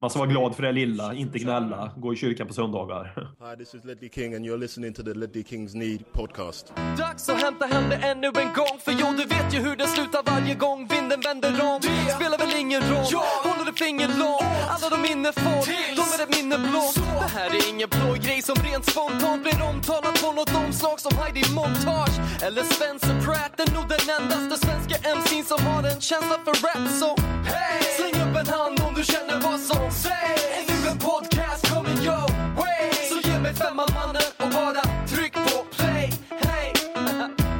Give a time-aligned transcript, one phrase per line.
[0.00, 3.04] Man ska vara glad för det lilla, inte gnälla, gå i kyrkan på söndagar.
[3.40, 6.72] Hi, this is Ledley King and you're listening to the Ledley Kings Need podcast.
[6.98, 9.86] Dags att hämta hem det ännu en gång För jo, du vet ju hur det
[9.86, 11.78] slutar varje gång vinden vänder om.
[11.82, 13.06] Det spelar väl ingen roll,
[13.48, 14.42] håller du finger långt?
[14.74, 15.60] Alla de minne får,
[16.00, 19.58] de är ett minne blått Det här är ingen blå grej som rent spontant blir
[19.70, 24.96] omtalat på något omslag som Heidi Montage Eller Spencer Pratt, är nog den endaste svenska
[25.16, 27.10] MC'n som har en känsla för rap Så
[27.50, 28.17] hey!
[28.38, 30.86] Släng upp en hand om du känner vad som sägs.
[30.86, 32.92] Är en podcast coming your way.
[33.10, 36.12] Så ge mig femman mannen och bara tryck på play.
[36.30, 36.72] Hey,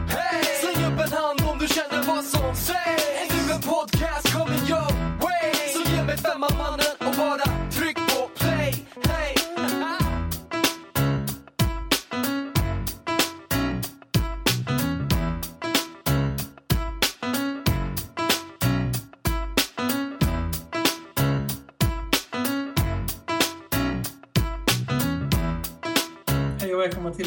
[0.08, 0.44] hey.
[0.60, 3.50] Släng upp en hand om du känner vad som sägs.
[3.50, 5.52] Är en podcast coming your way.
[5.72, 6.87] Så ge mig femman mannen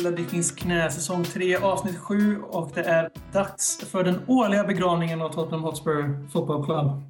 [0.02, 4.04] och välkomna till Ledley Kings knä, säsong 3, avsnitt 7 och det är dags för
[4.04, 7.02] den årliga begravningen av Tottenham Hotspur Football Club.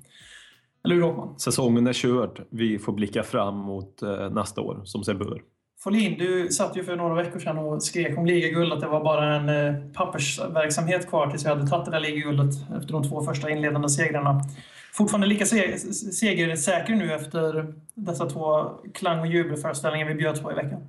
[0.86, 1.40] Eller hur Håkman?
[1.40, 2.46] Säsongen är körd.
[2.50, 5.42] Vi får blicka fram mot eh, nästa år, som sig bör.
[5.80, 9.04] Folin, du satt ju för några veckor sedan och skrek om ligaguld att det var
[9.04, 13.22] bara en eh, pappersverksamhet kvar tills vi hade tagit det där ligaguldet efter de två
[13.22, 14.42] första inledande segrarna.
[14.94, 15.78] Fortfarande lika se
[16.14, 20.88] segersäker nu efter dessa två klang och jubelföreställningar vi bjöds på i veckan.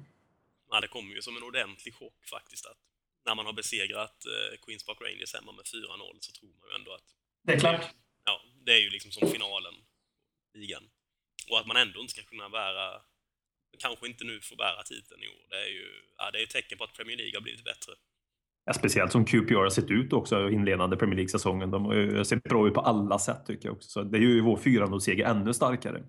[0.72, 2.80] Ja, det kommer ju som en ordentlig chock faktiskt att
[3.26, 6.74] när man har besegrat eh, Queens Park Rangers hemma med 4-0 så tror man ju
[6.80, 7.08] ändå att
[7.46, 7.84] Det är klart.
[8.24, 8.34] ja,
[8.66, 9.74] det är ju liksom som finalen
[10.54, 10.84] ligan.
[11.50, 12.86] Och att man ändå inte ska kunna bära,
[13.78, 15.86] kanske inte nu får bära titeln i år, det är ju
[16.18, 17.92] ja, det är ett tecken på att Premier League har blivit bättre.
[18.64, 21.70] Ja, speciellt som QPR har sett ut också inledande Premier League-säsongen.
[21.70, 23.88] De har ju sett bra ut på alla sätt tycker jag också.
[23.88, 26.02] Så det är ju vår 4-0-seger ännu starkare.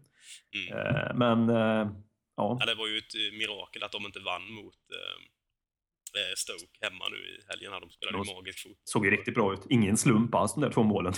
[0.55, 0.77] Mm.
[0.77, 1.91] Eh, men eh,
[2.35, 6.33] ja, Ja, det var ju ett eh, mirakel att de inte vann mot eh, eh,
[6.37, 8.77] Stoke hemma nu i helgen de spelade De- ju magisk fot.
[8.83, 9.61] såg ju riktigt bra ut.
[9.69, 11.13] Ingen slump alls de där två målen.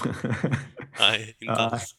[0.99, 1.95] Nej, inte alls.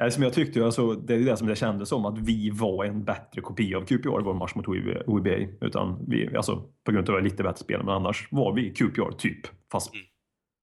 [0.00, 2.84] Nej, som jag tyckte, alltså, det är det som det kändes som, att vi var
[2.84, 4.68] en bättre kopia av QPR i vår match mot
[5.06, 5.30] OIBA.
[5.66, 8.54] Utan vi, alltså, på grund av att vi var lite bättre spelare, men annars var
[8.54, 9.46] vi QPR typ.
[9.72, 10.06] Fast Mm.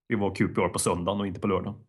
[0.07, 1.79] vi var QPR på söndagen och inte på lördagen.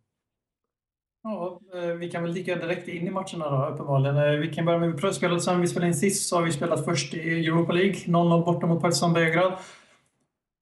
[1.23, 4.17] Ja, eh, vi kan väl dyka direkt in i matcherna då, uppenbarligen.
[4.17, 6.85] Eh, Vi kan börja med prövspelet sen vi spelade in sist, så har vi spelat
[6.85, 7.95] först i Europa League.
[8.05, 9.53] 0-0 borta mot Partizan Belgrad.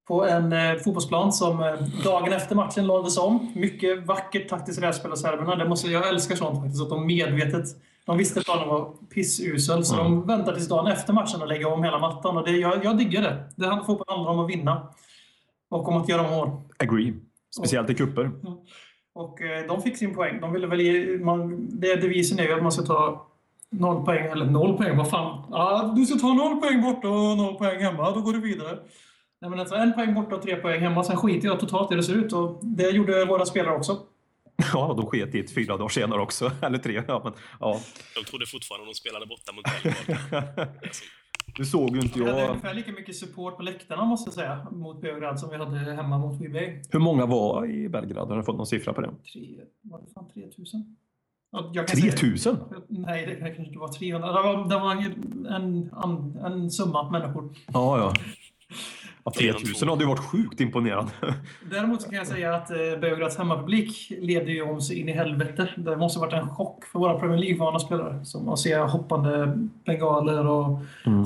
[0.07, 1.57] På en eh, fotbollsplan som
[2.03, 3.51] dagen efter matchen lades om.
[3.55, 5.55] Mycket vackert taktiskt rävspel av serberna.
[5.55, 7.65] Det måste, jag älskar sånt faktiskt, att de medvetet...
[8.05, 10.05] De visste att planen var pissusel, så Mm.
[10.05, 12.37] de väntar tills dagen efter matchen och lägger om hela mattan.
[12.37, 13.43] Och det, jag, jag diggar det.
[13.55, 14.87] det handlar- fotboll handlar om att vinna.
[15.69, 16.49] Och om att göra mål.
[16.79, 17.13] Agree.
[17.57, 18.31] Speciellt i kupper.
[19.15, 20.41] Och eh, de fick sin poäng.
[20.41, 23.27] De ville väl ge, man, det devisen är ju att man ska ta
[23.69, 25.47] noll poäng, eller noll poäng, vad fan.
[25.51, 28.77] Ja, du ska ta noll poäng borta och noll poäng hemma, då går du vidare.
[29.41, 31.93] Nej, men alltså en poäng borta och tre poäng hemma, sen skiter jag totalt i
[31.93, 32.33] hur det ser ut.
[32.33, 33.97] Och det gjorde våra spelare också.
[34.73, 36.51] Ja, de sket i det fyra dagar senare också.
[36.61, 37.03] Eller tre.
[37.07, 37.79] Ja, men, ja.
[38.15, 40.67] De trodde fortfarande de spelade borta mot Belgrad.
[41.57, 42.49] Du såg ju inte Vi hade jag...
[42.49, 46.17] ungefär lika mycket support på läktarna måste jag säga, mot Beograd som vi hade hemma
[46.17, 46.57] mot WB.
[46.91, 48.29] Hur många var i Belgrad?
[48.29, 49.07] Har du fått någon siffra på det?
[49.33, 50.95] Tre, var det fan 3000?
[51.51, 52.57] Ja, jag kan säga- 3000?
[52.89, 54.27] Nej, det kanske inte var 300.
[54.27, 54.91] Det var, det var
[55.51, 57.49] en, en, en summa människor.
[57.73, 58.13] Ja, ja.
[59.25, 59.93] Ja Fler än 3000 två.
[59.93, 61.11] hade ju varit sjukt imponerande.
[61.71, 65.11] Däremot så kan jag säga att eh, Beograds hemmapublik leder ju om sig in i
[65.11, 65.69] helvete.
[65.77, 68.25] Det måste ha varit en chock för våra Premier League-vana spelare.
[68.25, 70.79] Som att se hoppande bengaler och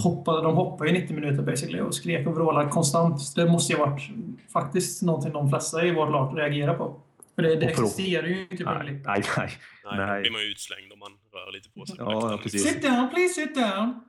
[0.03, 3.35] hoppade, de hoppade i 90 minuter basically och skrek och vrålade konstant.
[3.35, 4.09] Det måste ju ha varit
[4.53, 7.01] faktiskt någonting de flesta i vårt lag reagerar på.
[7.35, 9.03] För det, det Och för- existerar ju inte Premier Nej, League.
[9.07, 9.49] nej, nej.
[9.85, 10.21] nej, då Nej.
[10.21, 11.97] blir man ju utslängd om man rör lite på sig.
[11.97, 12.63] på Ja, ja, precis.
[12.69, 13.99] Sit down, please sit down!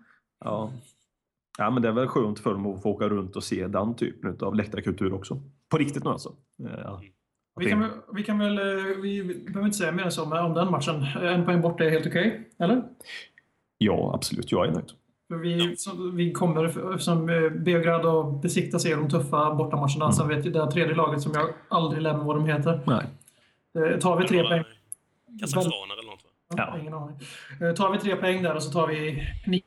[0.45, 0.72] Ja.
[1.65, 3.94] Ja, men det är väl skönt för dem att få åka runt och se den
[3.94, 5.41] typen av läktarkultur också.
[5.69, 6.28] På riktigt nu alltså.
[6.65, 7.03] Eh, Ja.
[7.56, 8.59] Vi det- kan, väl- vi kan väl...
[8.59, 11.03] eh, Vi behöver inte säga mer än så om den matchen.
[11.22, 12.82] En poäng borta är helt okej, eller?
[13.78, 14.53] Ja, absolut.
[14.53, 14.91] Jag är nöjd.
[15.28, 16.65] För vi, så, vi kommer,
[16.95, 20.04] eftersom eh, Beograd och besikta sig de tuffa bortamatcherna.
[20.04, 20.13] Mm.
[20.13, 22.80] Sen vet ju det här tredje laget som jag aldrig lämnar vad de heter.
[22.86, 23.06] Nej.
[23.92, 24.65] Eh, tar vi tre poäng...
[25.41, 26.21] Kazakstan eller något?
[26.56, 26.78] Ja.
[26.80, 27.16] Ingen aning.
[27.60, 29.63] Eh, tar vi tre poäng där och så tar vi nio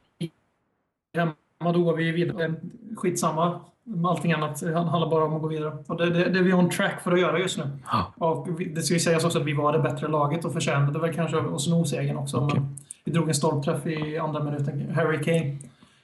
[1.17, 1.33] hemma,
[1.71, 2.53] då går vi vidare.
[2.97, 3.59] Skitsamma.
[4.05, 5.77] Allting annat handlar bara om att gå vidare.
[5.87, 7.63] Och det, det, det är vi on track för att göra just nu.
[7.91, 8.13] Ja.
[8.17, 10.99] Och vi, det ska ju sägas också att vi var det bättre laget och förtjänade
[10.99, 12.41] väl kanske att sno segern också.
[12.41, 14.91] Men vi drog en stolpträff i andra minuten.
[14.95, 15.57] Harry Kane.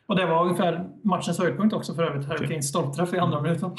[0.05, 2.25] Och det var ungefär matchens höjdpunkt också för övrigt.
[2.27, 2.47] Harry Okej.
[2.47, 3.71] Kanes stolpträff i andra minuten.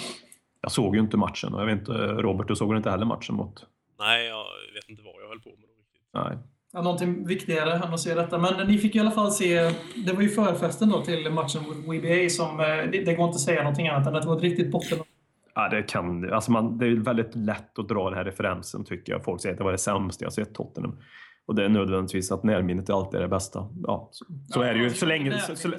[0.60, 3.34] Jag såg ju inte matchen och jag vet inte, Robert, du såg inte heller matchen
[3.34, 3.66] mot...
[3.98, 4.44] Nej, jag
[4.74, 5.68] vet inte vad jag höll på med.
[6.24, 6.38] Nej.
[6.72, 8.38] Ja, någonting viktigare än att se detta.
[8.38, 9.70] Men ni fick i alla fall se,
[10.06, 13.37] det var ju förfesten då till matchen mot WBA som, eh, det, det går inte
[13.37, 14.99] att säga någonting annat än att det var ett riktigt botten.
[15.55, 19.12] Ja, det, kan, alltså man, det är väldigt lätt att dra den här referensen tycker
[19.12, 19.25] jag.
[19.25, 20.99] Folk säger att det var det sämsta jag sett Tottenham.
[21.46, 23.69] Och det är nödvändigtvis att närminnet alltid är det bästa.
[23.82, 24.90] Ja, så, så är det ju.
[24.90, 25.38] Så länge...
[25.38, 25.70] Så, så,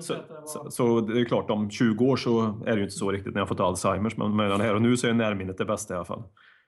[0.00, 3.12] så, så, så det är klart, om 20 år så är det ju inte så
[3.12, 4.16] riktigt när jag fått Alzheimers.
[4.16, 6.22] Men mellan här och nu så är närminnet det bästa i alla fall.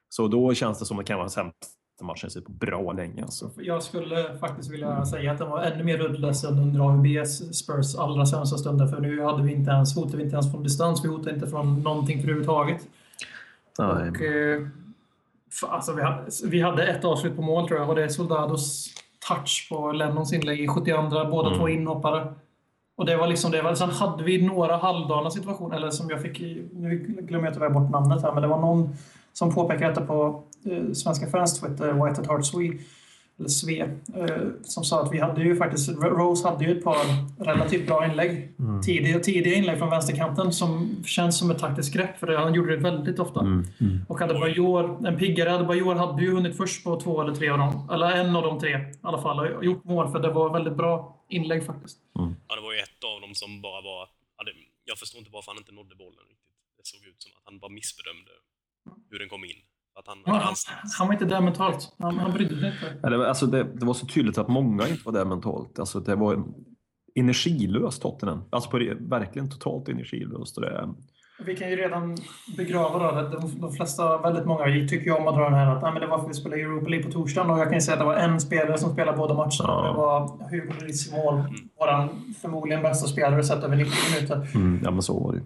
[0.08, 3.22] Så då känns det som att det kan vara sämst matchen sett på bra länge.
[3.22, 3.50] Alltså.
[3.56, 7.96] Jag skulle faktiskt vilja säga att den var ännu mer uddlös än under AVBs Spurs
[7.96, 8.86] allra sämsta stunder.
[8.86, 11.46] För nu hade vi inte ens, hotade vi inte ens från distans, vi hotade inte
[11.46, 12.88] från någonting överhuvudtaget.
[13.78, 14.10] Nej.
[14.10, 14.66] Och, eh,
[15.68, 18.94] alltså, vi, hade, vi hade ett avslut på mål tror jag och det är Soldados
[19.28, 21.58] touch på Lennons inlägg i 72, båda mm.
[21.58, 22.34] två inhoppare.
[22.96, 23.76] Och det var liksom det.
[23.76, 26.40] Sen hade vi några halvdana situationer, eller som jag fick,
[26.72, 28.96] nu glömmer jag tyvärr bort namnet här, men det var någon
[29.32, 30.42] som påpekade detta på
[30.94, 32.78] svenska fans Twitter, White at Heart Swede,
[33.38, 33.80] eller Sve,
[34.16, 36.96] eh, som sa att vi hade ju faktiskt, Rose hade ju ett par
[37.44, 38.54] relativt bra inlägg.
[38.58, 38.82] Mm.
[38.82, 42.82] Tidiga, tidiga inlägg från vänsterkanten som känns som ett taktiskt grepp, för han gjorde det
[42.82, 43.40] väldigt ofta.
[43.40, 43.64] Mm.
[43.80, 44.00] Mm.
[44.08, 47.88] Och Adebayor, en piggare Adebayor hade ju hunnit först på två eller tre av dem,
[47.92, 50.76] eller en av de tre i alla fall, och gjort mål, för det var väldigt
[50.76, 51.98] bra inlägg faktiskt.
[52.18, 52.36] Mm.
[52.48, 54.08] Ja, det var ju ett av dem som bara var...
[54.84, 56.52] jag förstår inte varför han inte nådde bollen riktigt.
[56.78, 58.30] Det såg ut som att han bara missbedömde
[59.10, 59.60] hur den kom in.
[59.94, 60.54] Att han, ja, han,
[60.98, 61.94] han, var inte där mentalt.
[61.98, 63.10] Han, han brydde sig inte.
[63.10, 65.78] det, alltså det, det, var så tydligt att många inte var där mentalt.
[65.78, 66.44] Alltså det var
[67.14, 68.44] energilöst Tottenham.
[68.50, 70.56] Alltså på verkligen totalt energilöst.
[70.56, 70.94] Och det,
[71.46, 72.16] vi kan ju redan
[72.56, 75.82] begrava då, de, de flesta, väldigt många tycker ju om att dra den här att
[75.82, 77.74] nej, men det var för att vi spelade Europa League på torsdagen och jag kan
[77.74, 79.50] ju säga att det var en spelare som spelade båda matcherna.
[79.58, 79.88] Ja.
[79.88, 81.42] Det var Hugo Lloris i mål.
[81.78, 82.08] Vår
[82.42, 84.48] förmodligen bästa spelare sett över 90 minuter.
[84.54, 85.40] Mm, ja men så var det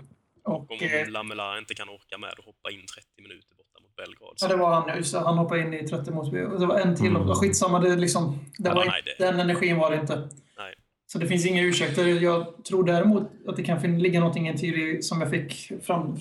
[0.47, 3.56] och, om eh, Lamela inte kan orka med att hoppa in 30 minuter
[3.97, 4.35] Belgrad.
[4.41, 4.97] Ja, det var han.
[4.97, 7.17] Just han hoppade in i 30 mot Det var en till.
[7.17, 7.29] Mm.
[7.29, 9.25] Skitsamma, det, liksom, det ja, var nej, det.
[9.25, 10.17] den energin var det inte.
[10.17, 10.75] Nej.
[11.09, 12.07] Så det finns inga ursäkter.
[12.07, 16.17] Jag tror däremot att det kan ligga någonting i en teori som jag fick fram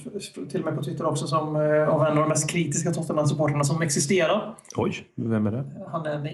[0.51, 3.81] till med på Twitter också som, eh, av en av de mest kritiska Tottenham-supportrarna som
[3.81, 4.55] existerar.
[4.75, 5.65] Oj, vem är det?
[5.91, 6.27] Han är en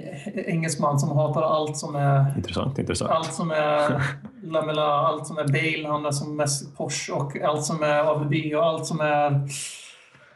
[0.45, 2.38] engelsman som hatar allt som är...
[2.38, 3.11] Intressant, intressant.
[3.11, 4.01] Allt som är
[4.43, 8.55] Lamela, allt som är Bale, han är som mest Porsche och allt som är AVB
[8.55, 9.47] och allt som är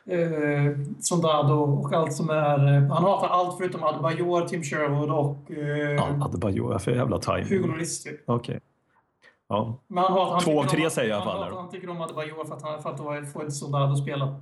[0.10, 2.74] eh, Soldado och allt som är...
[2.74, 5.52] Eh, han hatar allt förutom Adebayor, Tim Sherwood och...
[5.52, 7.50] Eh, ja, Adebayor, för jävla timing.
[7.50, 8.24] Hugo Lloris typ.
[8.26, 8.56] Okej.
[8.56, 8.60] Okay.
[9.50, 9.80] Ja.
[9.88, 11.56] Men han hatar, han Två av tre om, säger jag i alla fall.
[11.56, 14.42] Han, tycker om Adebayor för att, han, för att få ett Soldado att spela.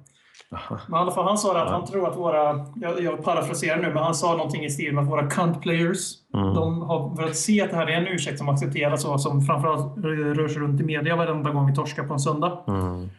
[0.88, 1.74] Men i alla fall, han sa att ja.
[1.74, 5.04] han tror att våra, jag, jag parafraserar nu, men han sa någonting i stil med
[5.04, 6.54] att våra cunt players, mm.
[6.54, 9.98] de har velat se att det här är en ursäkt som accepteras och som framförallt
[9.98, 12.60] rör sig runt i media varenda gång vi torskar på en söndag.
[12.68, 13.10] Mm.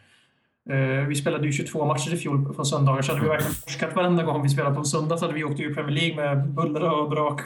[0.69, 3.95] Eh, vi spelade ju 22 matcher i fjol på söndagar, så hade vi verkligen forskat
[3.95, 6.49] varenda gång vi spelade på en söndag så hade vi åkt ur Premier League med
[6.49, 7.41] buller och brak.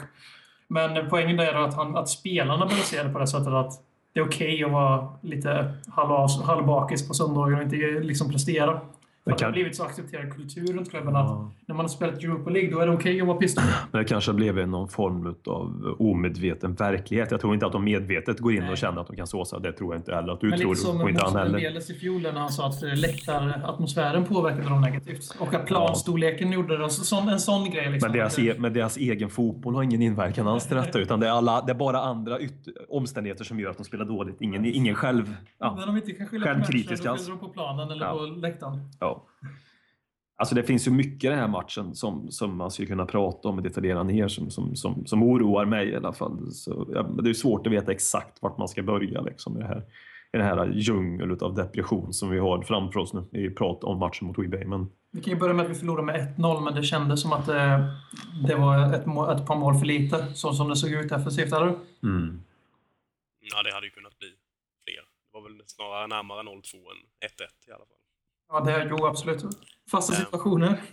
[0.68, 3.72] Men poängen är att, han, att spelarna börjar se det på det sättet att
[4.14, 5.74] det är okej okay att vara lite
[6.42, 8.80] halvbakis på söndagar och inte liksom prestera.
[9.30, 9.46] Det, kan...
[9.46, 11.50] har blivit så accepterad kultur runt klubben att ja.
[11.66, 13.64] när man har spelat Europa League då är det okej okay att vara pistol.
[13.92, 17.30] Men det kanske blivit någon form av omedveten verklighet.
[17.30, 18.70] Jag tror inte att de medvetet går in Nej.
[18.70, 19.58] och känner att de kan såsa.
[19.58, 20.70] Det tror jag inte heller att du Men tror.
[20.70, 21.90] Lite som och inte han heller.
[21.90, 25.36] i fjol när han sa att eh, läktaratmosfären påverkade dem negativt.
[25.38, 26.54] Och att planstorleken ja.
[26.54, 26.90] gjorde det.
[26.90, 27.90] Så, en sån grej.
[27.90, 28.10] Liksom.
[28.10, 30.98] Men, deras, e men deras egen fotboll har ingen inverkan alls till detta.
[30.98, 32.38] Utan det är, alla, det är bara andra
[32.88, 34.40] omständigheter som gör att de spelar dåligt.
[34.40, 37.48] Ingen, ingen själv, ja, När de inte kan skylla på matchen, då skyller de på
[37.48, 38.12] planen eller ja.
[38.12, 38.90] på läktaren.
[39.00, 39.19] Ja.
[40.40, 43.48] Alltså det finns ju mycket i den här matchen som, som man skulle kunna prata
[43.48, 46.52] om och detaljera ner som, som, som, som oroar mig i alla fall.
[46.52, 49.66] Så, ja, det är svårt att veta exakt vart man ska börja liksom, i, det
[49.66, 49.78] här,
[50.32, 53.98] i den här djungel av depression som vi har framför oss nu i prat om
[53.98, 54.64] matchen mot Webay.
[54.64, 54.90] Men...
[55.10, 57.46] Vi kan ju börja med att vi förlorade med 1-0, men det kändes som att
[57.46, 57.84] det, eh,
[58.48, 61.78] det var ett, ett par mål för lite, så som det såg ut defensivt, eller
[62.02, 62.42] mm.
[63.40, 64.28] Ja, det hade ju kunnat bli
[64.84, 65.04] fler.
[65.24, 67.99] Det var väl snarare närmare 0-2 än 1-1 i alla fall.
[68.50, 69.44] Ja, det, jo absolut.
[69.90, 70.80] Fasta situationer.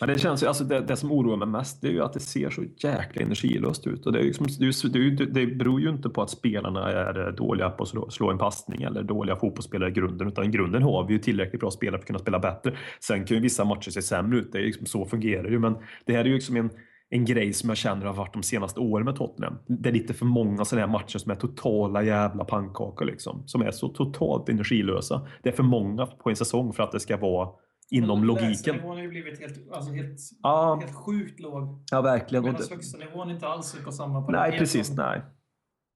[0.00, 2.50] Men det, känns, alltså det, det, som oroar mig mest är ju att det ser
[2.50, 4.06] så jäkla energilöst ut.
[4.06, 4.46] Och det, är liksom,
[4.92, 8.38] det, det beror ju inte på att spelarna är dåliga på att slå, slå en
[8.38, 10.28] passning eller dåliga fotbollsspelare i grunden.
[10.28, 12.76] Utan i grunden har vi ju tillräckligt bra spelare för att kunna spela bättre.
[13.00, 14.52] Sen kan ju vissa matcher se sämre ut.
[14.52, 15.58] Det är liksom, så fungerar det ju.
[15.58, 16.70] Men det här är ju liksom en,
[17.10, 19.58] en grej som jag känner har varit de senaste åren med Tottenham.
[19.66, 23.42] Det är lite för många sådana här matcher som är totala jävla pannkakor liksom.
[23.46, 25.26] Som är så totalt energilösa.
[25.42, 27.48] Det är för många på en säsong för att det ska vara
[27.90, 28.48] inom logiken.
[28.48, 30.78] Lägstanivån har ju blivit helt, alltså helt, ja.
[30.80, 31.84] helt sjukt låg.
[31.90, 32.44] Ja, verkligen.
[32.44, 34.22] Medan högsta nivån inte alls är på samma.
[34.22, 34.86] På nej, precis.
[34.86, 34.96] Som...
[34.96, 35.22] Nej.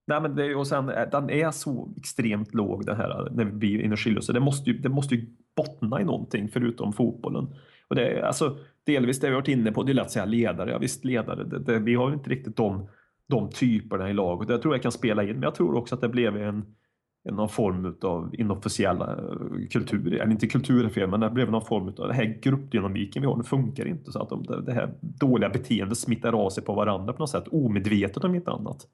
[0.06, 3.84] Nej, men det, och sen, den är så extremt låg den här när vi blir
[3.84, 4.32] energilösa.
[4.32, 5.26] Det måste ju, det måste ju
[5.56, 7.54] bottna i någonting förutom fotbollen.
[7.90, 10.70] Och det alltså, delvis det vi varit inne på, det är lätt att säga ledare.
[10.70, 11.44] Ja, visst, ledare.
[11.44, 12.88] Det, det, vi har inte riktigt de,
[13.28, 14.48] de typerna i laget.
[14.48, 16.64] Det tror jag kan spela in, men jag tror också att det blev en,
[17.28, 19.06] en någon form av inofficiell eh,
[19.70, 23.22] kultur, eller inte kultur är fel, men det blev någon form av den här gruppdynamiken
[23.22, 26.64] vi har, det funkar inte så att de, det här dåliga beteendet smittar av sig
[26.64, 28.86] på varandra på något sätt, omedvetet om inte annat.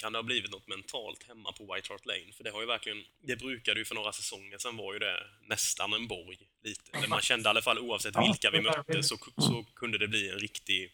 [0.00, 2.32] Kan det ha blivit något mentalt hemma på White Hart Lane?
[2.36, 5.26] För det har ju verkligen, det brukade ju för några säsonger sedan var ju det
[5.42, 7.00] nästan en borg lite.
[7.00, 10.30] Där man kände i alla fall oavsett vilka vi mötte så, så kunde det bli
[10.30, 10.84] en riktig,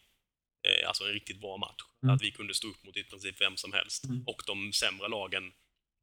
[0.67, 1.81] eh, alltså en riktigt bra match.
[2.03, 2.15] Mm.
[2.15, 4.03] Att vi kunde stå upp mot i princip vem som helst.
[4.25, 5.53] Och de sämre lagen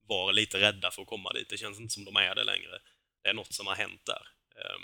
[0.06, 1.49] var lite rädda för att komma dit.
[1.49, 2.78] Det känns inte som de är det längre.
[3.23, 4.23] Det är något som har hänt där.
[4.61, 4.82] Ehm,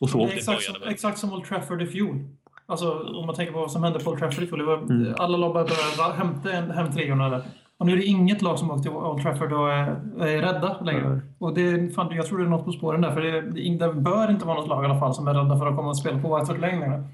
[0.00, 0.88] Och så, Det är exakt, som, väl.
[0.88, 2.36] exakt som Old Trafford i fjol.
[2.68, 4.60] Alltså om man tänker på vad som hände på Old Trafford i fjol.
[4.60, 5.14] Mm.
[5.18, 7.44] Alla lag började börja hämta hem treorna.
[7.78, 9.86] Och nu är det inget lag som åkt till Old Trafford och är,
[10.20, 11.08] är rädda längre.
[11.08, 11.20] Nej.
[11.38, 13.12] Och det, fan, jag tror det är något på spåren där.
[13.14, 15.58] För det, det, det bör inte vara något lag i alla fall som är rädda
[15.58, 17.08] för att komma och spela på White Hart Lane längre.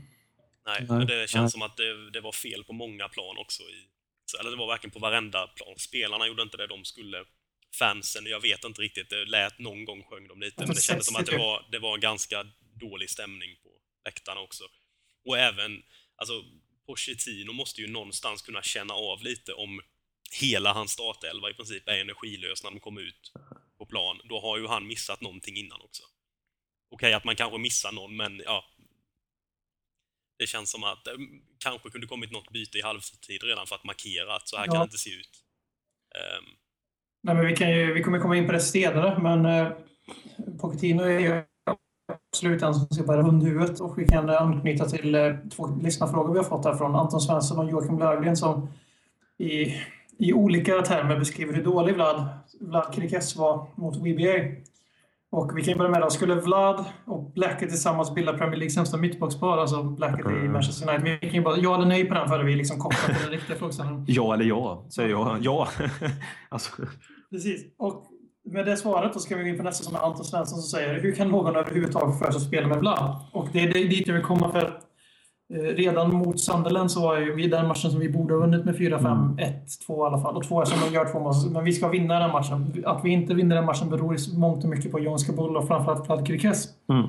[0.66, 1.50] Nej, men det känns nej.
[1.50, 3.62] som att det, det var fel på många plan också.
[3.62, 3.78] I,
[4.40, 5.75] eller det var verkligen på varenda plan.
[5.76, 7.18] Spelarna gjorde inte det de skulle.
[7.78, 9.11] Fansen, jag vet inte riktigt.
[9.11, 11.66] Det lät någon gång sjöng de lite, men det kändes som att det 60 var,
[11.71, 12.47] det var ganska
[12.80, 13.71] dålig stämning på
[14.04, 14.64] läktarna också.
[15.25, 15.83] Och även,
[16.17, 16.45] alltså,
[16.87, 19.81] Pochettino måste ju någonstans kunna känna av lite om
[20.41, 23.33] hela hans startelva i princip är energilös när de kommer ut
[23.79, 24.21] på plan.
[24.25, 26.02] Då har ju han missat någonting innan också.
[26.91, 28.64] Okej att man kanske missar någon, men ja,
[30.38, 31.17] det känns som att det
[31.59, 34.75] kanske kunde kommit något byte i halvtid redan för att markera att så här kan
[34.75, 34.81] Ja.
[34.81, 35.45] det inte se ut.
[36.14, 36.45] Ehm,
[37.25, 39.73] Nej, men vi, kan ju, vi kommer komma in på det senare, men eh,
[40.61, 41.45] Pochettino är ju
[42.32, 43.80] absolut den som ska bära hundhuvudet.
[43.80, 47.58] Och vi kan anknyta till eh, två lyssnarfrågor vi har fått här från Anton Svensson
[47.58, 48.68] och Joakim Löfgren som
[49.38, 49.74] i,
[50.18, 52.28] i olika termer beskriver hur dålig Vlad,
[52.60, 54.62] Vlad Krikes var mot WBA.
[55.30, 56.10] Och vi kan börja med då.
[56.10, 61.18] Skulle Vlad och Blackett tillsammans bilda Premier Leagues sämsta mittbackspar, alltså Blackett i Manchester United.
[61.20, 63.56] Vi kan bara ja eller nej på den före vi liksom kopplar till den riktiga
[63.56, 64.04] frågeställningen.
[64.08, 65.38] ja eller ja, säger jag.
[65.40, 65.68] Ja.
[66.48, 66.82] alltså,
[67.30, 67.64] Precis.
[67.78, 68.12] Och
[68.44, 70.78] med det svaret då ska vi gå in på nästa som är Anton Svensson som
[70.78, 73.16] säger Hur kan någon överhuvudtaget för sig att spela med Vlad?
[73.32, 74.80] Och det är dit jag vill komma för
[75.54, 78.75] eh, redan mot Sunderland så var ju den matchen som vi borde ha vunnit med
[78.75, 79.37] 4-5,
[79.88, 80.37] 1-2 i alla fall.
[80.37, 81.34] Och 2 som de gör två mål.
[81.50, 82.84] Men vi ska vinna den matchen.
[82.87, 85.68] Att vi inte vinner den matchen beror i mångt och mycket på Jon Skabull och
[85.68, 86.68] framförallt Vlad Kirkes.
[86.88, 87.06] mm.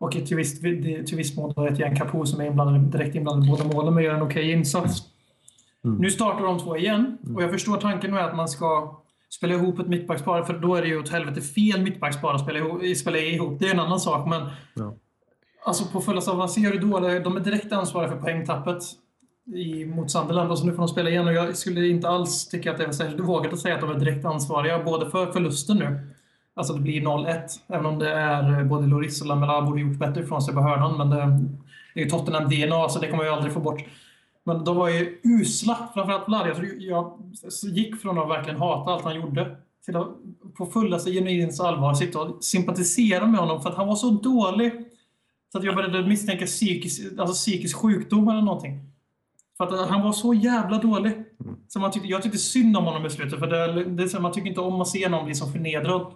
[0.00, 3.46] Och till viss, till viss mån då ett gäng Capo som är inblandad, direkt inblandad
[3.46, 5.02] i båda målen men gör en okej insats.
[5.82, 9.00] Nu startar de två igen och jag förstår tanken med att man ska
[9.30, 12.58] spela ihop ett mittbackspar för då är det ju åt helvete fel mittbackspar att spela
[12.58, 12.96] ihop.
[12.96, 13.60] Spela ihop.
[13.60, 14.42] Det är en annan sak men
[14.74, 14.94] Ja.
[15.66, 18.82] alltså på fullaste allvar, ser hur dåliga de är direkt ansvariga för poängtappet
[19.54, 22.48] i, mot Sunderland och så nu får de spela igen och jag skulle inte alls
[22.48, 25.32] tycka att det var särskilt vågat att säga att de är direkt ansvariga både för
[25.32, 26.08] förlusten nu
[26.58, 27.40] Alltså det blir 0-1.
[27.68, 30.96] Även om det är både Loris och Lamela borde gjort bättre ifrån sig på hörnan.
[30.96, 31.16] Men det,
[31.94, 33.84] det är ju Tottenham-DNA, så det kommer vi aldrig få bort.
[34.44, 36.48] Men de var ju usla, framförallt Vlad.
[36.48, 37.18] Jag, jag
[37.62, 40.08] gick från att verkligen hata allt han gjorde till att
[40.54, 44.72] på fullaste genuins allvar sitta och sympatisera med honom för att han var så dålig.
[45.52, 48.80] Så att jag började misstänka psykisk, alltså psykisk sjukdom eller någonting.
[49.56, 51.24] För att han var så jävla dålig.
[51.68, 53.38] Så man tyckte, jag tyckte synd om honom i slutet.
[53.38, 56.12] För det, det, man tycker inte om att se någon bli så förnedrad.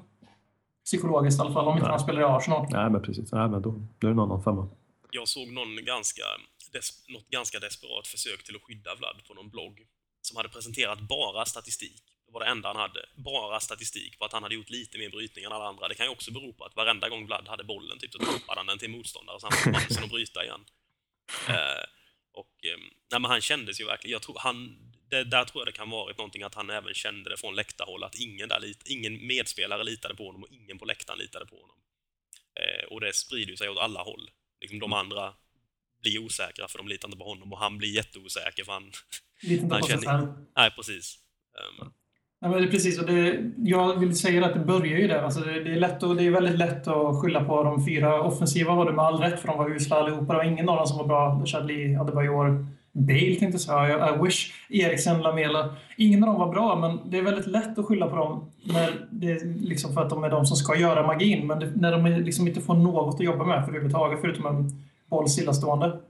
[0.85, 1.91] Psykologiskt i alla fall, om inte Nej.
[1.91, 2.67] han spelar i Arsenal.
[2.71, 3.33] Nej, men precis.
[3.33, 4.69] Nej, men då, då är det en annan femma
[5.15, 6.25] jag såg någon ganska,
[6.73, 9.87] des, något ganska desperat försök till att skydda Vlad på någon blogg
[10.23, 12.03] som hade presenterat bara statistik.
[12.27, 13.09] Det var det enda han hade.
[13.15, 15.89] Bara statistik på att han hade gjort lite mer brytning än alla andra.
[15.89, 18.61] Det kan ju också bero på att varenda gång Vlad hade bollen typ, så tappade
[18.61, 20.65] han den till motståndare så han fick chansen att bryta igen.
[21.49, 21.85] Eh,
[22.33, 22.79] och, eh,
[23.11, 24.13] nej, men han kändes ju verkligen...
[24.13, 24.79] Jag tror han,
[25.11, 27.55] det, där tror jag det kan ha varit någonting att han även kände det från
[27.55, 31.47] läktarhåll att ingen, där, lit- ingen medspelare litade på honom och ingen på läktaren litade
[31.47, 31.77] på honom.
[32.61, 34.31] Eh, och det sprider sig åt alla håll.
[34.63, 35.33] Liksom de andra
[36.03, 38.93] blir osäkra för de litar inte på honom och han blir jätteosäker för han...
[39.43, 40.27] Lite inte på sig själv.
[40.57, 41.19] Nej, precis.
[41.59, 41.93] Ehm,
[42.43, 45.23] Nej, men det är precis, och det, jag vill säga att det börjar ju där.
[45.23, 48.23] Alltså det, det, är lätt och, det är väldigt lätt att skylla på de fyra
[48.23, 50.33] offensiva var det med all rätt, för de var usla allihopa.
[50.33, 51.47] Det var ingen av dem som var bra.
[51.47, 55.75] Chadli, Adebayor, Bale tänkte jag säga, I wish, Eriksen, Lamela.
[55.97, 59.07] Ingen av dem var bra, men det är väldigt lätt att skylla på dem när
[59.11, 61.47] det är liksom för att de är de som ska göra magin.
[61.47, 64.71] Men det, när de liksom inte får något att jobba med för överhuvudtaget, förutom en
[65.11, 66.01] boll stillastående.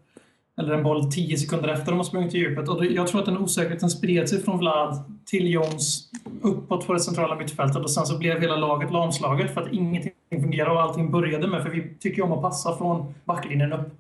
[0.59, 2.69] Eller en boll tio sekunder efter de har sprungit i djupet.
[2.69, 6.09] Och det, jag tror att den osäkerheten spred sig från Vlad till Jones
[6.43, 10.13] uppåt på det centrala mittfältet och sen så blev hela laget lamslaget för att ingenting
[10.31, 13.91] fungerade och allting började med, för vi tycker ju om att passa från backlinjen upp.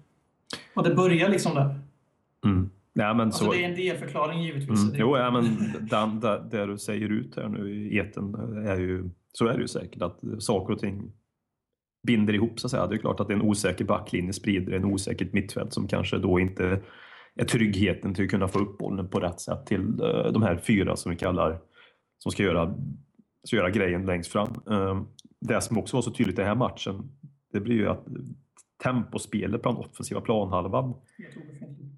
[0.74, 1.81] Och det börjar liksom där.
[2.44, 2.70] Mm.
[2.94, 3.52] Nej, men Alltså så...
[3.52, 4.80] det är en delförklaring givetvis.
[4.82, 4.92] Mm.
[4.92, 5.44] Det- Jo, ja, men
[5.88, 8.34] den, det, det du säger ut här nu i eten
[8.66, 11.12] är ju, så är det ju säkert att saker och ting
[12.06, 12.86] binder ihop så att säga.
[12.86, 16.82] Det är klart att en osäker backlinje sprider en osäkert mittfält som kanske då inte
[17.34, 20.56] är tryggheten till att kunna få upp bollen på rätt sätt till eh, de här
[20.56, 21.58] fyra som vi kallar
[22.18, 22.74] som ska göra,
[23.44, 24.48] ska göra grejen längst fram.
[24.70, 25.02] Eh,
[25.40, 27.10] det som också var så tydligt i den här matchen,
[27.52, 28.04] det blir ju att
[28.82, 30.94] tempospelet på den offensiva planhalvan,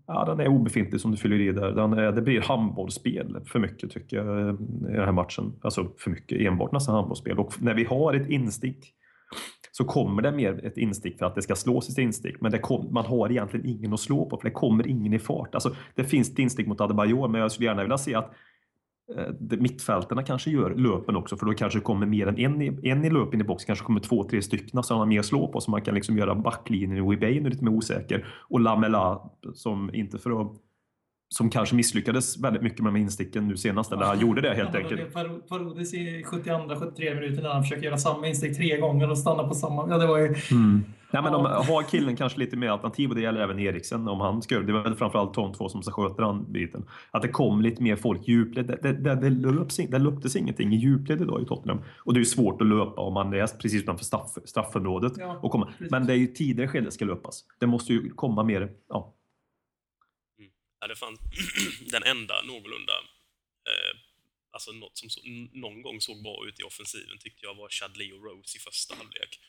[0.06, 1.72] ja, den är obefintlig som du fyller i där.
[1.72, 4.56] Den är, det blir handbollsspel för mycket tycker jag i
[4.92, 5.52] den här matchen.
[5.62, 7.38] Alltså för mycket, enbart nästan handbollsspel.
[7.38, 8.94] Och när vi har ett instick
[9.72, 12.40] så kommer det mer ett instick för att det ska slås ett instick.
[12.40, 15.54] Men kom, man har egentligen ingen att slå på för det kommer ingen i fart.
[15.54, 18.34] Alltså, det finns ett instick mot Adebayor men jag skulle gärna vilja se att
[19.38, 23.04] mittfältarna kanske gör löpen också för då kanske det kommer mer än en i, en
[23.04, 25.48] i löpen i box, kanske kommer två, tre stycken så han har mer att slå
[25.48, 28.26] på så man kan liksom göra backlinjen i Webain lite mer osäker.
[28.48, 30.52] Och Lamela som inte för att
[31.28, 35.12] som kanske misslyckades väldigt mycket med insticken nu senast, eller han gjorde det helt enkelt.
[35.48, 39.54] Parodis i 72-73 minuter när han försöker göra samma instick tre gånger och stanna på
[39.54, 39.88] samma.
[39.88, 40.34] Ja, det var ju...
[40.50, 40.84] Mm.
[41.14, 44.20] Nej, men de har killen kanske lite mer alternativ och det gäller även Eriksen om
[44.20, 46.88] han ska Det var väl framförallt de två som sköter den biten.
[47.10, 48.66] Att det kom lite mer folk i djupled.
[48.66, 51.82] Det, det, det, det, löps, det löptes ingenting i djupled idag i Tottenham.
[51.98, 55.12] Och det är svårt att löpa om man är precis utanför straff, straffområdet.
[55.16, 55.72] Ja, och komma.
[55.78, 57.44] Men det är ju tidigare skede ska löpas.
[57.60, 59.14] Det måste ju komma mer ja,
[60.84, 61.20] Ja, det fanns
[61.92, 62.92] den enda någorlunda,
[63.70, 63.92] eh,
[64.50, 65.20] alltså något som så,
[65.52, 68.94] någon gång såg bra ut i offensiven tyckte jag var Chadley och Rose i första
[68.94, 69.40] halvlek.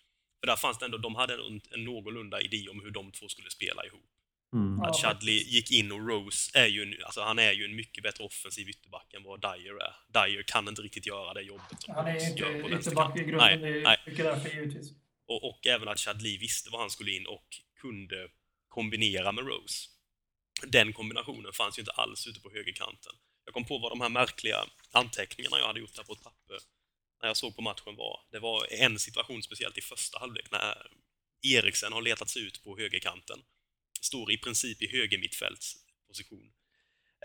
[0.45, 3.27] För där fanns det ändå, de hade en, en någorlunda idé om hur de två
[3.27, 4.09] skulle spela ihop.
[4.53, 4.79] Mm.
[4.81, 8.03] Att Chadley gick in och Rose är ju en, alltså han är ju en mycket
[8.03, 9.93] bättre offensiv ytterback än vad Dyer är.
[10.13, 13.57] Dyer kan inte riktigt göra det jobbet som Han är inte ytterback i grunden, nej,
[13.57, 14.91] det är mycket därför givetvis.
[15.27, 17.47] Och, och även att Chadley visste vad han skulle in och
[17.81, 18.27] kunde
[18.67, 19.89] kombinera med Rose
[20.67, 23.13] den kombinationen fanns ju inte alls ute på högerkanten.
[23.45, 26.57] Jag kom på vad de här märkliga anteckningarna jag hade gjort där på ett papper
[27.21, 28.19] när jag såg på matchen var.
[28.31, 30.87] Det var en situation speciellt i första halvlek när
[31.41, 33.39] Eriksen har letat sig ut på högerkanten.
[34.01, 36.51] Står i princip i höger mittfältsposition.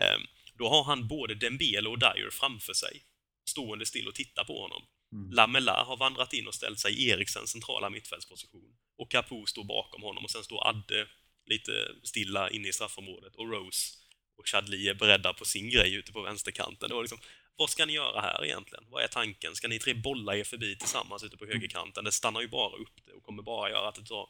[0.01, 0.21] Ehm,
[0.53, 3.03] då har han både Dembele och Dyer framför sig,
[3.45, 4.81] stående still och tittar på honom.
[5.13, 5.31] Mm.
[5.31, 8.77] Lamela har vandrat in och ställt sig i Eriksens centrala mittfältsposition.
[8.97, 11.07] Och Capo står bakom honom och sen står Adde
[11.45, 11.71] lite
[12.03, 13.97] stilla inne i straffområdet och Rose
[14.41, 16.89] och Chadli är beredda på sin grej ute på vänsterkanten.
[16.89, 17.19] Det var liksom,
[17.55, 18.85] vad ska ni göra här egentligen?
[18.89, 19.55] Vad är tanken?
[19.55, 21.53] Ska ni tre bolla er förbi tillsammans ute på mm.
[21.53, 22.03] högerkanten?
[22.03, 24.29] Det stannar ju bara upp det och kommer bara göra att det tar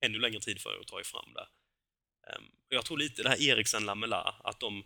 [0.00, 1.48] ännu längre tid för er att ta er fram där.
[2.36, 4.84] Um, jag tror lite det här Eriksen Lamela, att de,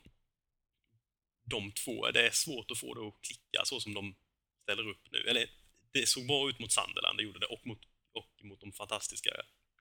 [1.45, 4.15] de två, det är svårt att få det att klicka så som de
[4.63, 5.19] ställer upp nu.
[5.19, 5.51] Eller
[5.93, 7.81] det såg bra ut mot Sunderland, det gjorde det, och mot,
[8.13, 9.31] och mot de fantastiska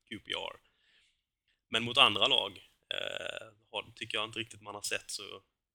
[0.10, 0.56] QPR.
[1.70, 3.32] Men mot andra lag eh,
[3.96, 5.24] tycker jag inte riktigt man har sett så...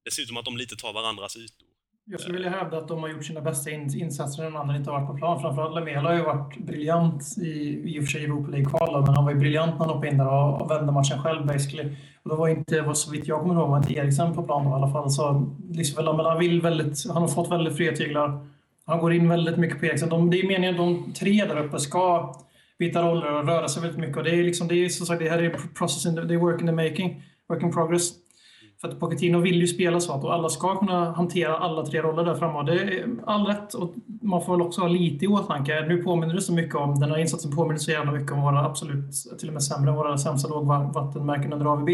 [0.05, 1.67] Det ser ut som att de lite tar varandras ytor.
[2.09, 4.91] Jag skulle vilja hävda att de har gjort sina bästa insatser när den andra inte
[4.91, 5.41] har varit på plan.
[5.41, 9.15] Framförallt Lamela har ju varit briljant i, i och för sig i Europa League-kvalet, men
[9.15, 11.95] han var ju briljant när han hoppade in där och, och vände matchen själv basically.
[12.23, 14.71] Och då var inte, så vitt jag kommer ihåg, var inte Eriksen på plan då,
[14.71, 15.11] i alla fall.
[15.11, 18.47] Så liksom, Lamela vill väldigt, han har fått väldigt fria tyglar.
[18.85, 20.09] Han går in väldigt mycket på Eriksen.
[20.09, 22.35] De, det är meningen att de tre där uppe ska
[22.79, 24.17] byta roller och röra sig väldigt mycket.
[24.17, 26.33] Och det är liksom, det är som sagt, det här är process in the, det
[26.33, 28.11] är work in the making, work in progress.
[28.81, 32.25] För att Pochettino vill ju spela så att alla ska kunna hantera alla tre roller
[32.25, 32.71] där framme.
[32.71, 33.73] Det är all rätt.
[33.73, 35.85] Och man får väl också ha lite i åtanke.
[35.87, 38.65] Nu påminner det så mycket om, den här insatsen påminner så jävla mycket om våra
[38.65, 41.89] absolut, till och med sämre, våra sämsta lågvattenmärken under AVB.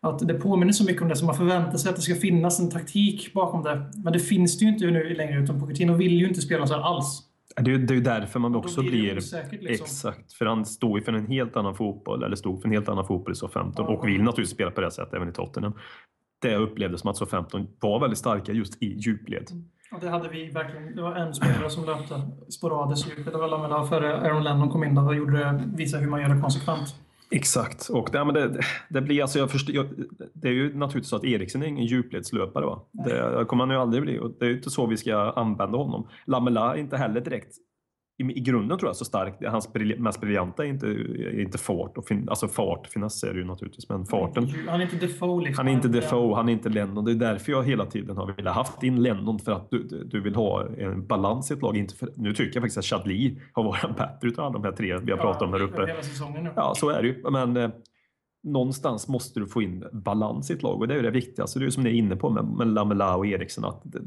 [0.00, 2.60] Att det påminner så mycket om det som man förväntar sig att det ska finnas
[2.60, 3.90] en taktik bakom det.
[3.94, 6.74] Men det finns det ju inte nu längre, utan Pochettino vill ju inte spela så
[6.74, 7.22] här alls.
[7.56, 8.90] Det är, ju därför man också blir...
[8.90, 9.84] blir osäkert, liksom.
[9.84, 12.88] Exakt, för han står ju för en helt annan fotboll, eller stod för en helt
[12.88, 13.84] annan fotboll i SA-15 ja.
[13.84, 15.72] och vill naturligtvis spela på det sättet även i Tottenham.
[16.42, 19.48] Det jag upplevde som att SA-15 var väldigt starka just i djupled.
[19.50, 19.64] Mm.
[19.90, 20.96] Ja, det hade vi verkligen.
[20.96, 23.34] Det var en spelare som löpte sporadiskt djupled.
[23.34, 26.28] Det var Lamela före Aaron Lennon kom in där och gjorde visade hur man gör
[26.28, 26.94] det konsekvent.
[27.30, 29.86] Exakt, och det, men det, det blir alltså, jag förstår, jag,
[30.32, 32.66] det är ju naturligtvis så att Eriksen är ingen djupledslöpare.
[32.66, 32.82] Va?
[32.92, 35.78] Det kommer han ju aldrig bli och det är ju inte så vi ska använda
[35.78, 36.08] honom.
[36.26, 37.56] Lamela är inte heller direkt
[38.18, 39.46] i, i grunden tror jag så starkt.
[39.46, 41.98] Hans mest briljanta är inte, är inte fart.
[41.98, 42.88] Och fin, alltså fart,
[43.32, 44.48] det ju naturligtvis, men farten.
[44.68, 45.56] Han är inte Defoe liksom.
[45.56, 47.04] Han är inte Defoe, han är inte Lennon.
[47.04, 50.20] Det är därför jag hela tiden har velat haft in Lennon för att du, du
[50.20, 51.76] vill ha en balans i ett lag.
[51.76, 54.72] Inte för, nu tycker jag faktiskt att Chadli har varit bättre utav alla de här
[54.72, 55.96] tre vi har pratat om här uppe.
[56.56, 57.30] Ja, så är det ju.
[57.30, 57.70] Men eh,
[58.42, 61.58] någonstans måste du få in balans i ett lag och det är ju det viktigaste.
[61.58, 63.64] Det är ju som ni är inne på med, med Lamela och Eriksen.
[63.64, 64.00] Att det,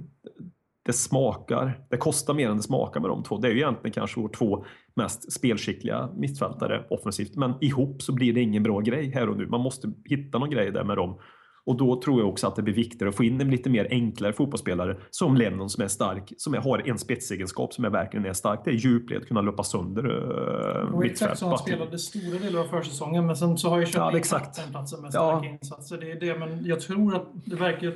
[0.88, 3.38] det smakar, det kostar mer än det smakar med de två.
[3.38, 8.34] Det är ju egentligen kanske våra två mest spelskickliga mittfältare offensivt, men ihop så blir
[8.34, 9.48] det ingen bra grej här och nu.
[9.48, 11.20] Man måste hitta någon grej där med dem
[11.68, 13.88] och då tror jag också att det blir viktigare att få in en lite mer
[13.92, 18.26] enklare fotbollsspelare som Lennon som är stark, som är, har en spetsegenskap som är verkligen
[18.26, 18.60] är stark.
[18.66, 22.64] Det är djupled, kunna löpa sönder uh, Och exakt som han spelade stora delar av
[22.64, 25.52] försäsongen, men sen så har jag kört Ja, den platsen med starka Ja.
[25.62, 25.98] insatser.
[25.98, 27.92] Det är det, men jag tror att det verkar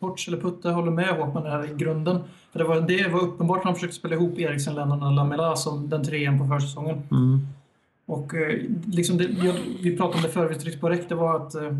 [0.00, 2.20] Ports eller Putte håller med Håkman här i grunden.
[2.52, 5.56] För det var, det var uppenbart att han försökte spela ihop Eriksen, Lennon och Lamela
[5.56, 7.02] som den trean på försäsongen.
[7.10, 7.40] Mm.
[8.06, 9.26] Och eh, liksom det,
[9.82, 11.70] vi pratade om det förr, vi tryckte på räck, det var att eh,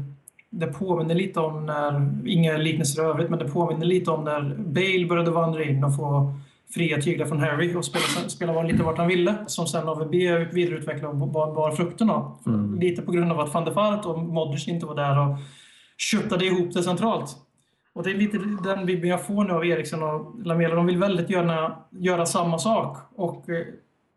[0.58, 4.54] det påminner lite om när, inga liknelser i övrigt, men det påminner lite om när
[4.58, 6.34] Bale började vandra in och få
[6.74, 10.12] fria tyglar från Harry och spela, spela var lite vart han ville, som sen AVB
[10.52, 12.38] vidareutvecklade och bar, bar frukten av.
[12.46, 12.80] Mm.
[12.80, 15.38] Lite på grund av att van der Vaart och Modric inte var där och
[15.98, 17.36] köttade ihop det centralt.
[17.94, 20.74] Och det är lite den vibben jag får nu av Eriksen och Lamela.
[20.74, 22.98] De vill väldigt gärna göra samma sak.
[23.14, 23.66] Och eh,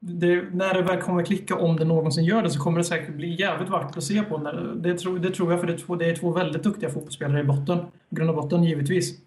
[0.07, 3.15] det, när det väl kommer klicka, om det någonsin gör det, så kommer det säkert
[3.15, 4.37] bli jävligt vackert att se på.
[4.37, 6.89] När- Det, tro, det tror jag, för det är, två, det är två väldigt duktiga
[6.89, 7.77] fotbollsspelare i botten.
[8.09, 9.17] I grund och botten, givetvis.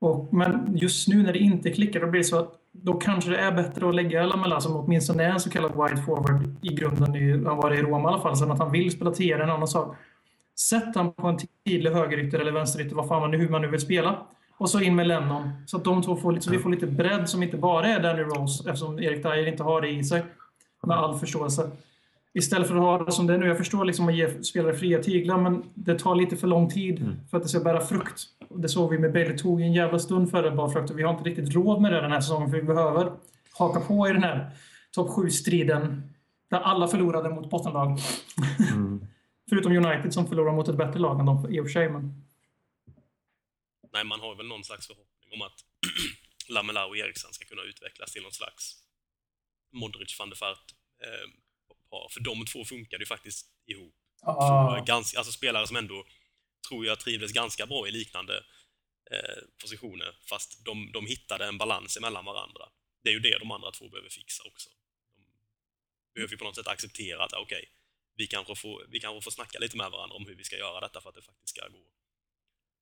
[0.00, 3.30] Och, men just nu när det inte klickar, då blir det så att då kanske
[3.30, 6.68] det är bättre att lägga Lamela som åtminstone är en så kallad wide forward i
[6.74, 9.10] grunden, i, han var det i Roma i alla fall, sen att han vill spela
[9.10, 9.96] 10 en annan sak.
[10.70, 11.36] Sätt han på en
[11.66, 14.26] tydlig högerytter eller vänsterytter, vad fan man nu, hur man nu vill spela.
[14.60, 15.50] Och så in med Lennon.
[15.66, 18.02] Så att de två får, lite- så vi får lite bredd som inte bara är
[18.02, 20.22] Danny Rose, eftersom Erik Dyer inte har det i sig.
[20.82, 21.70] Med all förståelse.
[22.32, 23.46] Istället för att ha det som det är nu.
[23.46, 27.16] Jag förstår liksom att ge spelare fria tyglar, men det tar lite för lång tid
[27.30, 28.22] för att det ska bära frukt.
[28.48, 29.32] Det såg vi med Bailey.
[29.32, 31.80] Det tog en jävla stund för det bar frukt och vi har inte riktigt råd
[31.82, 33.12] med det den här säsongen, för vi behöver
[33.58, 34.50] haka på i den här
[34.94, 36.02] topp 7-striden
[36.50, 37.98] där alla förlorade mot bottenlag.
[38.72, 39.00] Mm.
[39.50, 41.88] Förutom United som förlorar mot ett bättre lag än de i och för sig.
[41.90, 42.22] Men...
[43.92, 45.64] Nej, man har väl någon slags förhoppning om att
[46.48, 48.76] Lamela och Eriksen ska kunna utvecklas till någon slags
[49.72, 51.30] Modric van der Vaart eh,
[51.90, 52.08] par.
[52.10, 53.94] För de två funkade ju faktiskt ihop.
[54.22, 56.06] Ah, Ganska, alltså spelare som ändå
[56.68, 58.44] tror jag trivdes ganska bra i liknande
[59.10, 62.68] eh, positioner, fast de, de hittade en balans emellan varandra.
[63.02, 64.70] Det är ju det de andra två behöver fixa också.
[66.06, 67.68] De behöver ju på något sätt acceptera att, okej,
[68.16, 70.80] vi, kanske får, vi kanske får snacka lite med varandra om hur vi ska göra
[70.80, 71.86] detta för att det faktiskt ska gå.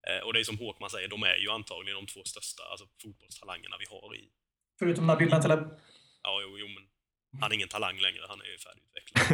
[0.07, 2.87] Eh, och det är som Håkman säger, de är ju antagligen de två största alltså
[3.03, 4.31] fotbollstalangerna vi har i...
[4.79, 5.63] förutom Nabil Bentaleb.
[6.23, 6.85] Ja, jo, jo, men
[7.41, 9.25] han är ingen talang längre, han är ju färdigutvecklad.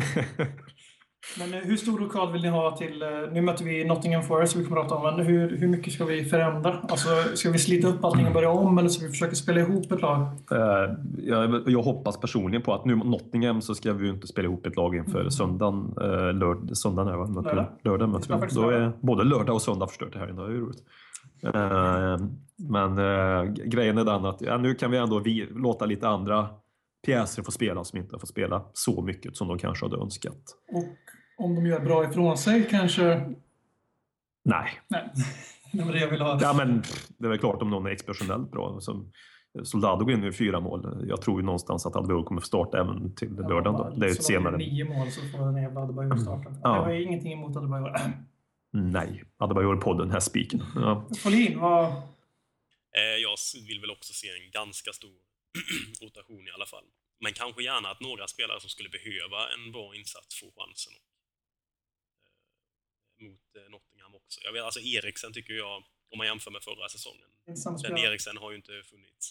[1.39, 3.03] Men eh, hur stor rockad vill ni ha till...
[3.03, 5.93] eh, Nu möter vi Nottingham Forest, vi kommer att prata om, men hur, hur mycket
[5.93, 6.79] ska vi förändra?
[6.89, 9.93] Alltså, ska vi slita upp allting och börja om, eller ska vi försöka spela ihop
[9.93, 10.21] ett lag?
[10.51, 14.27] Eh, jag, jag hoppas personligen på att nu mot Nottingham så ska vi ju inte
[14.27, 15.95] spela ihop ett lag inför söndagen.
[16.01, 17.27] Eh, lörd, söndagen är?
[17.27, 17.43] Möter?
[17.55, 17.67] Lördag.
[17.85, 18.55] Lördag möter vi.
[18.55, 20.37] Då är både lördag och söndag förstört i helgen.
[20.37, 20.83] Det är ju roligt.
[22.71, 22.97] Men
[23.55, 26.49] grejen är den att ja, nu kan vi ändå vi, låta lite andra
[27.07, 30.33] pjäser få spela som inte har fått spela så mycket som de kanske hade önskat.
[30.73, 30.85] Och
[31.37, 33.35] om de gör bra ifrån sig kanske...
[34.45, 35.11] Nej, Nej,
[35.73, 36.39] det var det jag ville ha.
[36.43, 36.83] ja, men
[37.19, 38.81] det är väl klart om någon är exceptionellt bra.
[38.81, 39.13] Som
[39.63, 41.07] Soldado går in med fyra mål.
[41.09, 43.73] Jag tror ju någonstans att Adebayor kommer få starta även till lördagen.
[43.73, 43.95] Då.
[43.97, 44.57] Det är ju senare.
[44.57, 46.55] nio mål så får den jävla Adebayor starta.
[46.63, 46.75] Ja.
[46.75, 48.01] Det var ju ingenting emot Adebayor.
[48.73, 50.63] Nej, Adebayor-podden, hästspiken.
[50.75, 51.09] Ja.
[51.19, 51.85] Folin, vad...
[52.99, 53.37] Eh, jag
[53.69, 55.17] vill väl också se en ganska stor
[56.03, 56.85] rotation i alla fall.
[57.25, 60.95] Men kanske gärna att några spelare som skulle behöva en bra insats får chansen.
[63.21, 64.41] Mot eh, Nottingham också.
[64.45, 65.77] Jag vet, alltså Eriksen tycker jag,
[66.13, 67.31] om man jämför med förra säsongen,
[67.83, 67.99] den.
[67.99, 69.25] Eriksen har ju inte funnits.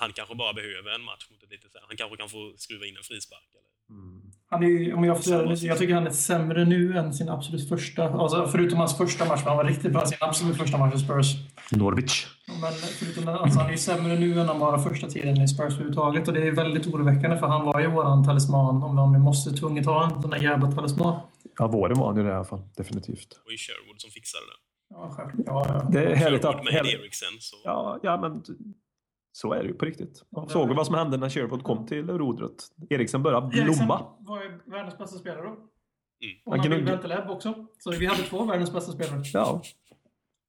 [0.00, 2.96] Han kanske bara behöver en match mot ett litet Han kanske kan få skruva in
[2.96, 3.48] en frispark.
[3.58, 3.70] Eller?
[3.90, 4.22] Mm.
[4.50, 8.04] Han är om jag får jag tycker han är sämre nu än sin absolut första.
[8.04, 10.98] Alltså förutom hans första match, han var riktigt bra i sin absolut första match i
[10.98, 11.26] Spurs.
[11.70, 12.26] Norwich.
[12.46, 15.48] Men förutom den, alltså han är ju sämre nu än han var första tiden i
[15.48, 16.28] Spurs överhuvudtaget.
[16.28, 18.82] Och det är väldigt oroväckande för han var ju våran talisman.
[18.82, 21.20] Om man nu måste tvunget ha en sån där jävla talisman.
[21.60, 22.62] Ja, våren var han ju det i alla fall.
[22.76, 23.40] Definitivt.
[23.44, 24.56] Och i Sherwood som fixade det.
[24.94, 25.66] Ja, självklart.
[25.68, 25.88] Ja.
[25.92, 26.64] Det är härligt Sherwood att...
[26.64, 26.94] med Härligt.
[27.00, 27.56] Eriksen så...
[27.64, 28.42] Ja, ja, men
[29.32, 30.22] så är det ju på riktigt.
[30.30, 32.52] Ja, Såg du vad som hände när Sherwood kom till rodret?
[32.90, 34.06] Eriksen började Eriksen blomma.
[34.18, 35.48] var ju världens bästa spelare då.
[35.48, 35.60] Mm.
[36.44, 36.84] Och Han gnuggar.
[36.86, 37.66] Bentaleb också.
[37.78, 39.22] Så vi hade två världens bästa spelare.
[39.32, 39.62] Ja,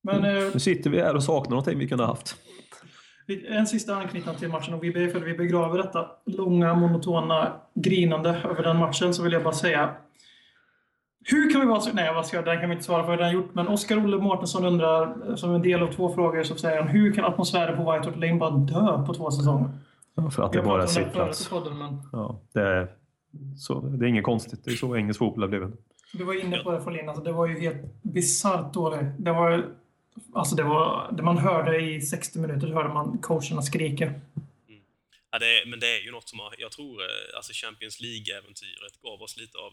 [0.04, 2.36] Men eh, nu sitter vi här och saknar någonting vi kunde ha haft.
[3.47, 8.63] En sista anknytning till matchen och vi, för vi begraver detta långa, monotona grinande över
[8.63, 9.95] den matchen så vill jag bara säga
[11.24, 11.94] hur kan vi vara så...
[11.94, 13.54] Nej, vad ska jag, den kan vi inte svara på, det har gjort.
[13.54, 17.14] Men Oskar-Olle Mårtensson undrar, eh, som en del av två frågor, så säger han hur
[17.14, 19.70] kan atmosfären på White Hart Lane bara dö på två säsonger?
[20.16, 21.50] Ja, För att det Jag bara är sittplats.
[21.50, 22.88] podden, men Ja, det, är,
[23.58, 24.64] så, det är inget konstigt.
[24.66, 25.70] Det är så engelsk fotboll har blivit.
[26.14, 29.06] du var inne på det Folin, alltså, det var ju helt bisarrt dåligt.
[29.18, 29.66] Det var
[30.34, 34.14] Alltså det var, det man hörde i 60 minuter hörde man coacherna skrika.
[35.32, 38.02] Ja, det är, men det är ju något som har, jag tror, eh, alltså Champions
[38.02, 39.72] League-äventyret gav oss lite av,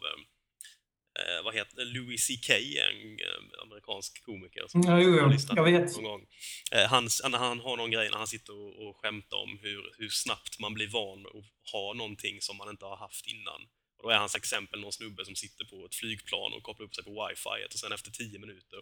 [1.19, 5.39] eh, vad heter Louis CK, en eh, amerikansk komiker som Ja, jo, jo.
[5.57, 5.97] Jag vet.
[5.97, 6.27] någon gång.
[6.73, 10.09] Eh, han, han har någon grej när han sitter och, och skämtar om hur, hur
[10.09, 13.61] snabbt man blir van att ha någonting som man inte har haft innan.
[13.99, 16.95] Och då är hans exempel någon snubbe som sitter på ett flygplan och kopplar upp
[16.95, 18.79] sig på wifi och sen efter tio minuter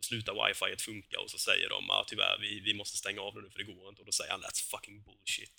[0.00, 3.20] så slutar wifi funka och så säger de att ah, tyvärr, vi, vi måste stänga
[3.20, 4.00] av det nu för det går inte.
[4.00, 5.52] Och då säger han that's fucking bullshit.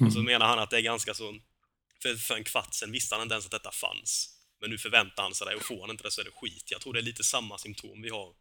[0.06, 1.38] Och så menar han att det är ganska så...
[2.02, 4.39] För, för en kvart sen visste han inte ens att detta fanns.
[4.60, 6.70] Men nu förväntar han sig det och får han inte det så är det skit.
[6.70, 8.34] Jag tror det är lite samma symptom vi har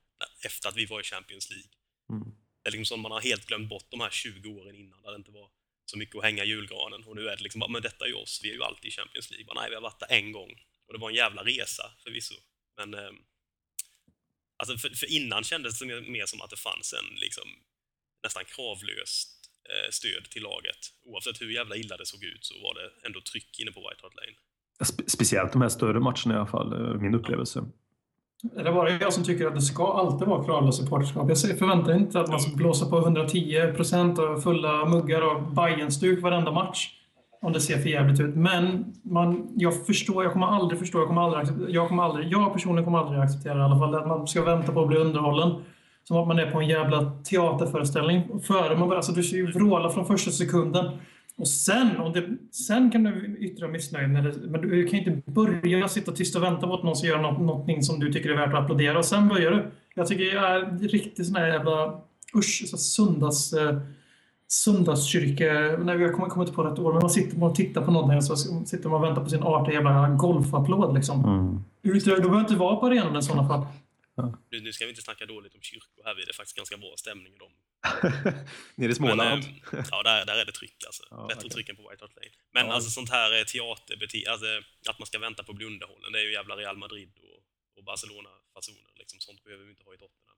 [0.45, 1.69] efter att vi var i Champions League.
[2.09, 2.35] Mm.
[2.63, 5.11] Det är liksom som man har helt glömt bort de här 20 åren innan där
[5.11, 5.49] det inte var
[5.85, 7.03] så mycket att hänga i julgranen.
[7.03, 8.85] Och nu är det liksom bara, men detta är ju oss, vi är ju alltid
[8.85, 9.45] i Champions League.
[9.45, 10.51] Bara, nej, vi har varit där en gång.
[10.87, 12.35] Och det var en jävla resa förvisso.
[12.77, 13.11] Men eh,
[14.57, 17.47] alltså för, för innan kändes det mer som att det fanns en liksom
[18.23, 20.93] nästan kravlöst eh, stöd till laget.
[21.01, 24.01] Oavsett hur jävla illa det såg ut så var det ändå tryck inne på White
[24.01, 24.37] Hart Lane.
[24.83, 27.63] Spe- Speciellt de här större matcherna i alla fall, eh, min upplevelse.
[28.57, 31.29] Är det bara jag som tycker att det ska alltid vara kravlöst supporterskap?
[31.29, 36.21] Jag förväntar inte att man ska blåsa på 110 procent och fulla muggar och Bajen-stuk
[36.23, 36.95] varenda match.
[37.41, 38.35] Om det ser för jävligt ut.
[38.35, 42.31] Men man, jag förstår, jag kommer aldrig förstå, jag kommer aldrig, acceptera- jag, kommer aldrig,
[42.31, 44.97] jag personligen kommer aldrig acceptera i alla fall att man ska vänta på att bli
[44.97, 45.51] underhållen.
[46.03, 48.39] Som att man är på en jävla teaterföreställning.
[48.43, 50.85] Före man börjar, alltså du ska ju vråla från första sekunden.
[51.39, 54.23] Och sen, om det, sen kan du yttra missnöje, men
[54.61, 57.83] du kan inte börja sitta tyst och vänta på att någon ska göra något, någonting
[57.83, 59.65] som du tycker är värt att applådera och sen börjar du.
[59.95, 62.01] Jag tycker jag är riktigt sån här jävla,
[62.35, 63.77] usch, så söndags, eh,
[64.47, 65.45] söndagskyrka,
[65.83, 68.17] när vi har kommit, kommit på rätt år, men man sitter och tittar på någonting
[68.17, 71.25] och så sitter man och väntar på sin artiga jävla golfapplåd liksom.
[71.25, 71.59] Mm.
[71.83, 73.65] Ut- Du behöver inte vara på arenan i sådana fall.
[74.51, 76.97] Nu, nu ska vi inte snacka dåligt om kyrkor, här är det faktiskt ganska bra
[76.97, 77.51] stämning i dem.
[78.75, 79.43] Nere i Men, Småland.
[79.43, 81.03] eh, ja, där, där är det tryck alltså.
[81.09, 81.49] Ja, Bättre okej.
[81.49, 82.31] tryck än på White Hart Lane.
[82.51, 82.73] Men Ja.
[82.73, 86.19] alltså sånt här eh, teaterbeteende, alltså, att man ska vänta på att bli underhållen, det
[86.19, 87.43] är ju jävla Real Madrid och,
[87.77, 88.91] och Barcelona-fasoner.
[88.95, 90.37] Liksom, sånt behöver vi inte ha i Tottenham.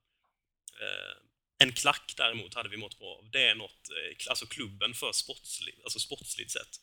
[0.81, 1.17] Eh,
[1.57, 3.29] en klack däremot hade vi mått bra av.
[3.31, 6.73] Det är något, eh, alltså klubben för sportsligt, alltså sportsligt sett,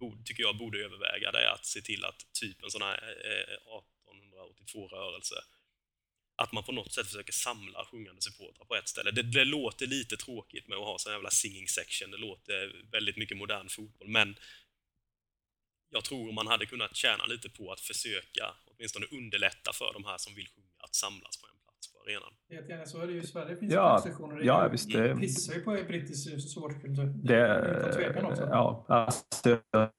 [0.00, 3.16] borde, tycker jag borde överväga, det är att se till att typ en sån här
[3.24, 3.56] eh,
[4.66, 5.34] 1882-rörelse
[6.36, 9.10] att man på något sätt försöker samla sjungande supportrar på ett ställe.
[9.10, 13.16] Det, det låter lite tråkigt med att ha sån jävla singing section, det låter väldigt
[13.16, 14.36] mycket modern fotboll, men
[15.90, 20.18] jag tror man hade kunnat tjäna lite på att försöka åtminstone underlätta för de här
[20.18, 22.32] som vill sjunga att samlas på en plats på arenan.
[22.50, 23.56] Jättegärna, så är det ju i Sverige.
[23.56, 24.42] finns Ja, det sektioner.
[24.44, 27.04] ja, visst, det- pissar ju på brittisk supporterkultur.
[27.24, 28.42] Det, Utan tvekan också.
[28.42, 29.90] ja, alltså, jag,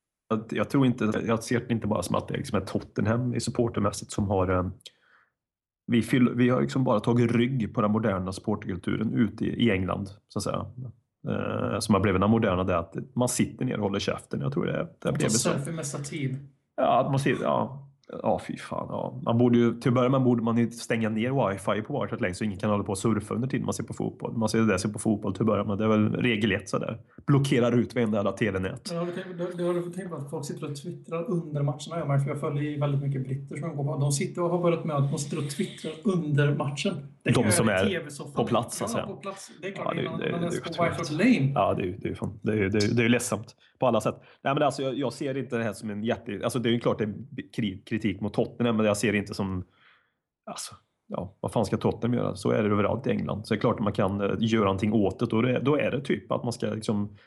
[0.52, 3.40] jag tror inte, jag ser det inte bara som att det liksom är Tottenham i
[3.42, 4.70] supportermässigt som har eh,
[5.86, 9.72] vi, fyll, vi har liksom bara tagit rygg på den moderna supporterkulturen ute i, i
[9.72, 10.66] England, så att säga.
[11.28, 14.42] Eh, som har blivit den moderna, det är att man sitter ner och håller käften.
[14.42, 15.50] Jag tror det, det blev så.
[15.50, 16.38] selfie mesta tid.
[16.76, 17.90] Ja, man ser, ja,
[18.24, 18.88] ja, fy fan.
[18.90, 19.22] Ja.
[19.26, 22.22] Man borde ju, till att börja med borde man ju stänga ner wifi på vart
[22.22, 24.38] länge så ingen kan hålla på och surfa under tiden man ser på fotboll.
[24.38, 25.78] Man ser det där ser på fotboll till att börja med.
[25.78, 26.98] Det är väl regel ett sådär.
[27.28, 28.90] Blockerar ut varenda jävla telenät.
[28.92, 28.98] Men
[29.66, 32.14] har du tänkt på att folk sitter och twittrar under matcherna?
[32.14, 33.98] Jag för jag följer väldigt mycket britter som går på.
[34.00, 36.94] De sitter och har börjat med att de sitter och twittrar under matchen.
[37.24, 39.52] Det De som är på plats, så att Ja, på plats.
[39.62, 40.50] Det är klart, Ja, det- det- det det
[42.44, 44.16] det det det ju- det är ju ledsamt på alla sätt.
[44.42, 46.40] Nej, men alltså, jag, jag ser inte det här som en jätte...
[46.44, 47.14] Alltså, det är ju klart det är
[47.58, 49.66] kri- kritik mot Tottenham, men jag ser det inte som...
[50.46, 50.76] Alltså,
[51.08, 52.36] ja, vad fan ska Tottenham göra?
[52.36, 53.48] Så är det överallt i England.
[53.48, 55.36] Så det är klart att man kan eh, göra någonting åt det.
[55.36, 57.18] Och det, då är det typ att man ska liksom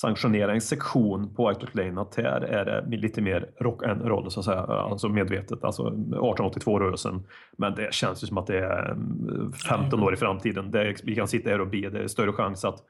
[0.00, 4.02] sanktionera en sektion på White Hart Lane att här är det lite mer rock and
[4.02, 4.60] roll så att säga.
[4.60, 7.26] Alltså medvetet, alltså 1882-rörelsen.
[7.56, 10.70] Men det känns ju som att det är mm, 15 år i framtiden.
[10.70, 11.90] Det vi kan sitta här och be.
[11.90, 12.84] Det är större chans att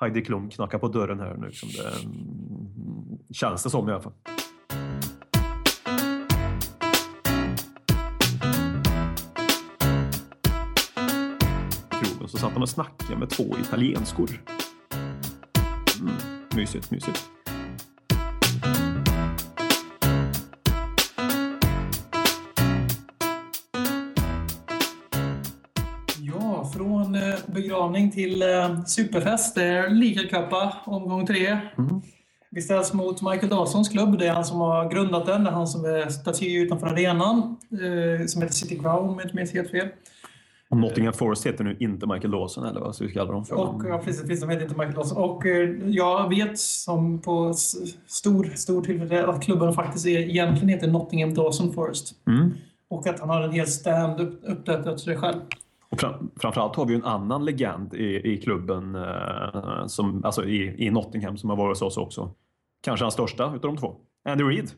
[0.00, 1.46] Heidi Klum knackar på dörren här nu.
[1.46, 4.12] Liksom det, mm, känns det som i alla fall.
[12.24, 14.30] krogen så satt han och snackade med två italienskor.
[16.00, 16.14] Mm,
[16.56, 17.33] mysigt, mysigt.
[27.74, 29.54] Begravning till eh, superfest.
[29.54, 31.46] Det är ligacuppa, omgång tre.
[31.78, 32.02] Mm.
[32.50, 34.18] Vi ställs mot Michael Dawsons klubb.
[34.18, 35.44] Det är han som har grundat den.
[35.44, 37.56] Det är han som är staty utanför arenan.
[37.72, 39.88] Eh, som heter City Ground om jag inte minns helt fel.
[40.70, 43.54] Och Nottingham Forest heter nu inte Michael Dawson eller vad ska vi kalla dem för?
[43.54, 45.18] Och, ja, precis, precis, de heter inte Michael Dawson.
[45.18, 47.54] Och eh, jag vet som på
[48.06, 52.14] stor, stor tillfällighet att klubben faktiskt är, egentligen heter Nottingham Dawson Forest.
[52.26, 52.50] Mm.
[52.90, 55.40] Och att han har en hel stand upp, upprättad till sig själv.
[55.94, 60.86] Och fram, framförallt har vi en annan legend i, i klubben, eh, som, alltså i,
[60.86, 62.34] i Nottingham, som har varit hos oss också.
[62.82, 63.96] Kanske hans största utav de två.
[64.28, 64.70] Andy Reid.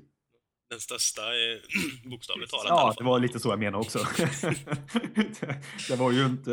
[0.70, 1.61] Den största, eh,
[2.11, 2.66] bokstavligt talat.
[2.68, 3.98] Ja, det var lite så jag menade också.
[5.14, 6.50] det, det var ju inte,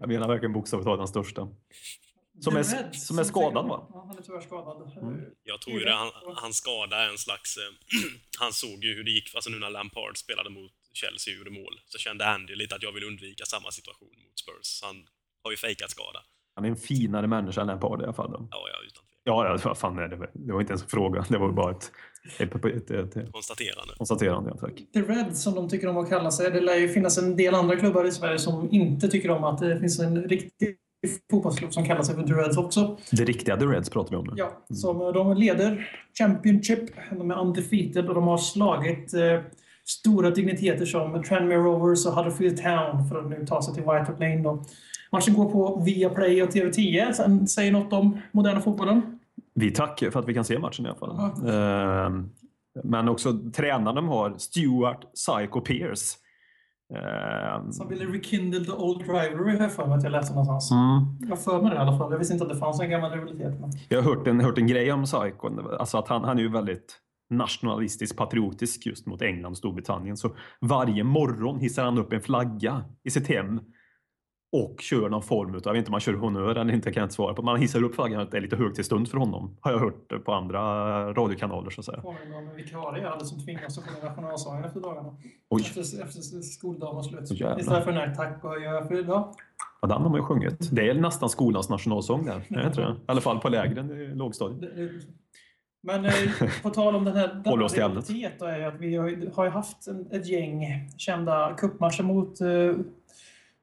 [0.00, 1.48] jag menar verkligen bokstavligt talat den största.
[2.40, 3.86] Som är, som är skadad va?
[3.90, 4.92] Ja, han är tyvärr skadad.
[5.02, 5.20] Mm.
[5.42, 7.56] Jag tror ju det, han, han skada är en slags...
[7.56, 7.62] Eh,
[8.38, 11.80] han såg ju hur det gick, alltså nu när Lampard spelade mot Chelsea gjorde mål,
[11.84, 14.80] så kände Andy lite att jag vill undvika samma situation mot Spurs.
[14.82, 14.96] Han
[15.44, 16.20] har ju fejkat skada.
[16.54, 18.30] Han är en finare människa än Lampard i alla fall.
[18.50, 19.14] Ja, ja, utan tvekan.
[19.24, 20.30] Ja, ja, fan är det?
[20.34, 21.24] Det var inte ens en fråga.
[21.28, 21.92] Det var bara ett,
[22.38, 23.94] ett, ett, ett, ett Konstaterande.
[23.96, 24.50] konstaterande.
[24.54, 24.74] Ja, tack.
[24.92, 26.50] The Reds som de tycker om att kalla sig.
[26.50, 29.58] Det lär ju finnas en del andra klubbar i Sverige som inte tycker om att
[29.58, 30.76] det finns en riktig
[31.30, 32.98] fotbollsklubb som kallar sig för The Reds också.
[33.12, 34.32] Det riktiga The Reds pratar vi om nu.
[34.36, 36.80] Ja, som eh, de leder Championship.
[37.10, 39.40] De är undefeated och de har slagit eh,
[39.88, 43.92] stora digniteter som Tranmere Rovers och Huddersfield Town för att nu ta sig till White
[43.92, 44.42] Hart Lane.
[44.42, 44.64] Då.
[45.12, 47.12] Matchen går på Viaplay och TV10.
[47.12, 49.18] Sen säger något om moderna fotbollen.
[49.54, 51.50] Vi tackar för att vi kan se matchen i alla fall.
[51.50, 52.30] Ehm,
[52.84, 56.16] Men också tränaren de har, Stuart Psycho Pierce.
[56.94, 60.70] Ehm, Som ville rekindle the old rivalry har jag för mig att jag läste någonstans.
[60.70, 61.28] Mm.
[61.28, 62.10] Jag för mig det i alla fall.
[62.12, 63.60] Jag visste inte att det fanns en gammal rivalitet.
[63.60, 63.70] Men...
[63.88, 65.48] Jag har hört en, hört en grej om Psycho,
[65.78, 66.96] alltså att han, han är ju väldigt
[67.30, 70.16] nationalistisk, patriotisk just mot England och Storbritannien.
[70.16, 73.60] Så varje morgon hissar han upp en flagga i sitt hem
[74.52, 77.00] och kör någon form utav, jag vet inte om man kör honör eller inte, kan
[77.00, 77.42] jag inte svara på.
[77.42, 79.56] Man hissar upp flaggan att det är lite högtidsstund för honom.
[79.60, 80.60] Har jag hört på andra
[81.12, 82.00] radiokanaler så att säga.
[82.00, 85.16] påminner om en vikarie hade som tvingas att sjunga nationalsången efter dagarna.
[85.48, 85.62] Oj.
[85.62, 87.30] Efter, efter skoldagen slut.
[87.30, 87.60] Jävlar.
[87.60, 89.34] Istället för nej tack och jag för idag.
[89.80, 90.70] Ja, den har man ju sjungit.
[90.72, 92.42] Det är nästan skolans nationalsång där.
[92.48, 92.92] Är det inte det?
[92.92, 94.72] I alla fall på lägren i lågstadiet.
[95.82, 96.12] Men eh,
[96.62, 100.06] på tal om den här rivalitet är att vi har, ju- har ju haft en,
[100.12, 100.64] ett gäng
[100.96, 102.74] kända cupmatcher mot eh,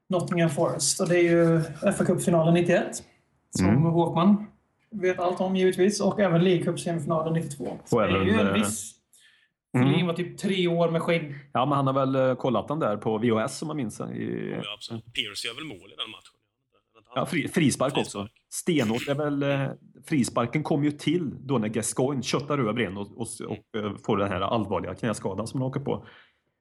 [0.08, 1.00] Nottingham Forest.
[1.00, 1.58] Och det är ju
[1.92, 3.04] FA-cupfinalen 91
[3.50, 3.82] som Mm.
[3.82, 4.46] Håkman
[4.90, 6.00] vet allt om givetvis.
[6.00, 7.78] Och även League Cup-semifinalen 92.
[7.84, 8.92] Så Och det är även, ju en eh, viss...
[9.76, 9.88] mm.
[9.88, 11.34] Fyllin var typ tre år med skägg.
[11.52, 14.12] Ja, men han har väl eh, kollat den där på VHS som man minns den.
[14.12, 15.04] I, Ja, absolut.
[15.14, 16.32] Pierce gör väl mål i den matchen?
[17.14, 18.28] Ja, fri, frispark också.
[18.50, 19.42] Stenhårt är väl...
[19.42, 19.68] Eh,
[20.06, 24.16] frisparken kom ju till då när Gascoigne köttar över en och, och, och eh, får
[24.16, 26.06] den här allvarliga knäskadan som han åker på.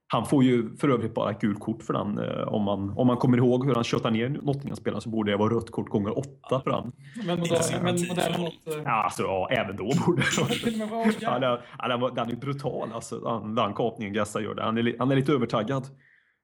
[0.08, 2.17] Han får ju för övrigt bara ett gult kort för den.
[2.17, 5.38] Eh, om, man, om man kommer ihåg hur han köttar ner Nottingham-spelaren så borde det
[5.38, 6.91] vara rött kort gånger åtta för den.
[7.26, 8.67] Men, Inte modell, men sympati för däremot...
[8.67, 13.19] eh, Ja, alltså, ja, även då borde det vara Ja, den, den, är brutal, alltså,
[13.19, 14.56] den, den kapningen Gassa gör.
[14.56, 14.63] Det.
[14.63, 15.88] Han, är, han är lite övertaggad.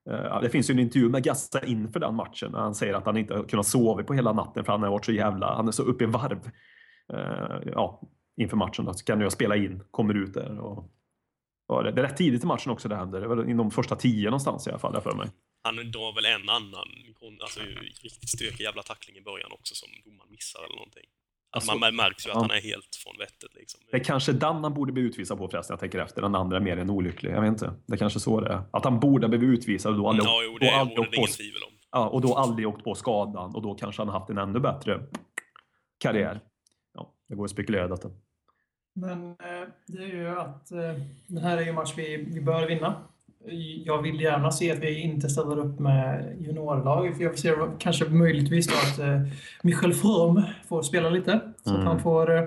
[0.09, 2.51] Eh, det finns ju en intervju med Gassa inför den matchen.
[2.51, 4.89] När han säger att han inte har kunnat sova på hela natten för han har
[4.89, 5.55] varit så jävla...
[5.55, 6.51] Han är så uppe i varv.
[7.13, 8.01] Eh, ja,
[8.37, 8.85] inför matchen.
[8.85, 8.93] Då.
[8.93, 10.59] Så kan jag spela in, kommer ut där.
[10.59, 10.91] Och,
[11.67, 13.19] ja, det, är rätt tidigt i matchen också det händer.
[13.19, 15.29] Det är väl inom första tio någonstans i alla fall, för mig.
[15.63, 16.87] Han drar väl en annan
[17.41, 17.59] alltså,
[18.03, 21.05] riktigt stökig jävla tackling i början också som domaren missar eller någonting.
[21.53, 22.41] Alltså, man märks ju att ja.
[22.41, 23.79] han är helt från vettet liksom.
[23.91, 26.21] Det är kanske den han borde bli utvisad på förresten, jag tänker efter.
[26.21, 27.31] Den andra är mer än olycklig.
[27.31, 27.73] Jag vet inte.
[27.85, 28.61] Det är kanske så det är.
[28.71, 31.09] Att han borde ha blivit utvisad och då aldrig, Ja, jo, då det aldrig råder
[31.09, 31.73] åkt på tvivel om.
[31.91, 35.01] Ja, och då aldrig åkt på skadan och då kanske han haft en ännu bättre
[35.99, 36.39] karriär.
[36.93, 38.09] Ja, det går att spekulera i detta.
[38.95, 40.79] Men eh, det är ju att eh,
[41.27, 43.03] det här är ju en match vi, vi bör vinna.
[43.85, 47.15] Jag vill gärna se att vi inte ställer upp med juniorlag.
[47.17, 49.21] För jag ser kanske möjligtvis då att eh,
[49.63, 51.39] Michel From får spela lite.
[51.63, 51.87] Så att Mm.
[51.87, 52.43] han får eh,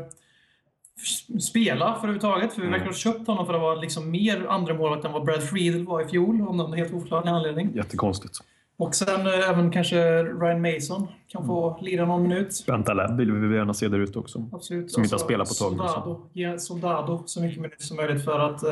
[1.41, 2.53] spela för överhuvudtaget.
[2.53, 2.73] För vi Mm.
[2.79, 5.87] verkar ha köpt honom för att vara liksom mer andra målet än vad Brad Friedel
[5.87, 6.43] var i fjol.
[6.49, 7.71] Om någon helt oförklarlig anledning.
[7.75, 8.39] Jättekonstigt.
[8.77, 12.65] Och sen eh, även kanske Ryan Mason kan få lira någon minut.
[12.67, 14.45] Vänta Lab vill vi gärna se där ute också.
[14.53, 14.93] Absolut.
[14.93, 15.69] Som inte har så spelat på ett tag.
[15.91, 16.21] Soldado.
[16.33, 18.63] Ge Soldado så mycket minuter som möjligt för att...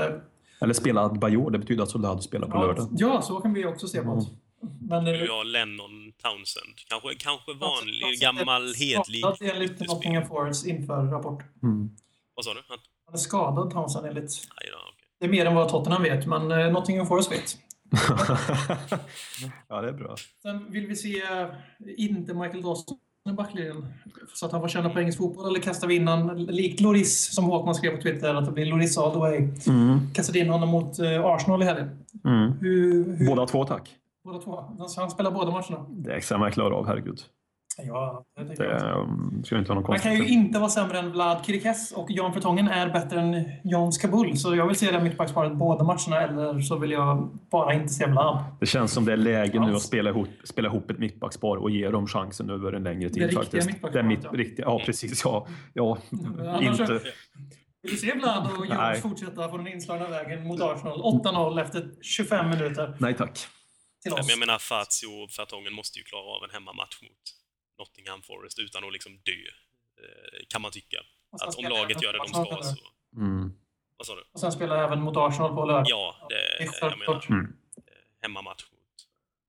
[0.63, 2.89] Eller spela Bajor, det betyder att Soldado spelar på lördag.
[2.97, 4.25] Ja, så kan vi också se på Mm.
[4.25, 4.31] det.
[4.81, 6.75] Men eh, Ja, Lennon Townsend.
[6.89, 9.21] Kanske, kanske vanlig, alltså, gammal, det- hedlig...
[9.21, 11.43] skadad Enligt Nottingham Forest inför rapport.
[11.63, 11.91] Mm.
[12.35, 12.61] Vad sa du?
[12.69, 14.31] Han- Han är skadad, Townsend, enligt...
[14.49, 14.57] Då,
[14.93, 15.09] okej.
[15.21, 17.57] Det är mer än vad Tottenham vet, men eh, Nottingham Forest vet.
[19.69, 20.17] ja, det är bra.
[20.43, 21.49] Sen vill vi se eh,
[21.97, 22.97] inte Michael Dawson
[23.31, 23.87] backlinjen.
[24.35, 25.47] Så att han får känna på engelsk fotboll.
[25.47, 28.67] Eller kastar vi in han likt Loris, som Håkman skrev på Twitter, att det blir
[28.67, 29.49] Loris all the way.
[29.67, 29.99] Mm.
[30.15, 31.91] Kastade in honom mot eh, Arsenal i helgen.
[32.25, 32.53] Mm.
[32.61, 33.91] Hur, hur, Båda två tack.
[34.25, 34.65] båda två.
[34.97, 35.87] Han spelar båda matcherna.
[35.89, 37.21] Det ska man klara av, herregud.
[37.79, 40.71] Ja, det tycker Det jag um, ska inte vara någon Han kan ju inte vara
[40.71, 44.37] sämre än Vlad Kirikes och Jan Vertongen är bättre än Jan Skabul.
[44.37, 48.07] Så jag vill se det mittbacksparet båda matcherna eller så vill jag bara inte se
[48.07, 48.45] Vlad.
[48.61, 51.71] Det känns som det är läge nu att spela ihop, spela ihop ett mittbackspar och
[51.71, 53.23] ge dem chansen över en längre tid.
[53.23, 53.93] riktiga faktiskt.
[53.93, 54.31] Det är mitt ja.
[54.31, 55.23] riktiga, ja precis.
[55.25, 55.99] Ja, ja
[56.61, 57.01] inte.
[57.83, 58.79] Vill du se Vlad och Nej.
[58.79, 61.03] Jan fortsätta på den inslagna vägen mot Arsenal?
[61.03, 63.47] 8-0 efter 25 minuter Nej tack.
[64.03, 64.19] till oss.
[64.19, 67.42] men jag menar, Fazio och Fertongen måste ju klara av en hemmamatch mot
[67.79, 69.43] Nottingham Forest utan att liksom dö,
[70.03, 70.99] eh, kan man tycka.
[71.33, 72.77] Att om laget gör det de ska så...
[73.17, 73.53] Mm.
[73.97, 74.23] Vad sa du?
[74.33, 75.85] Och sen spelar jag även mot Arsenal på lördag.
[75.89, 77.27] Ja, det, Det är jag menar.
[77.31, 77.53] Mm.
[78.23, 78.65] hemmamatch.
[78.71, 78.79] mot-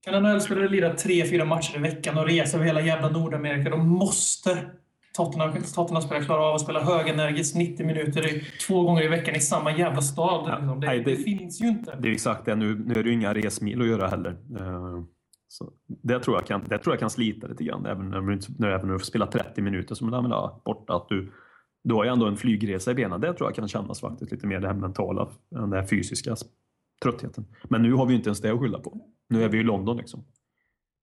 [0.04, 3.78] Kan NHL-spelare lira tre, fyra matcher i veckan och resa över hela jävla Nordamerika, då
[3.78, 4.70] måste
[5.14, 9.40] Tottenham, Tottenham-spelare klara av att spela högenergiskt 90 minuter i, två gånger i veckan i
[9.40, 10.50] samma jävla stad.
[10.50, 10.80] Ja, liksom.
[10.80, 11.96] det, nej, det- det finns ju inte.
[11.96, 12.56] Det är exakt det.
[12.56, 14.30] Nu, nu är det ju inga resmil att göra heller.
[14.60, 15.04] Eh,
[15.54, 17.86] Så det, tror jag kan, det tror jag kan slita lite grann.
[17.86, 20.96] Även när du, när, även när du får spela 30 minuter som du har borta.
[20.96, 21.32] Att du,
[21.84, 23.22] du har ju ändå en flygresa i benen.
[23.22, 26.36] Det tror jag kan kännas faktiskt lite mer det här mentala än den här fysiska
[27.04, 27.46] tröttheten.
[27.64, 29.02] Men nu har vi ju inte ens det att skylla på.
[29.30, 30.26] Nu är vi i London liksom.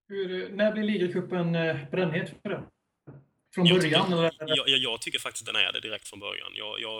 [0.07, 2.63] Hur, när blir ligacupen eh, brännhet för det?
[3.53, 4.05] Från Jag början?
[4.05, 4.57] tycker, eller?
[4.57, 6.51] jag, jag, jag tycker faktiskt att den är det direkt från början.
[6.53, 6.99] Jag, jag,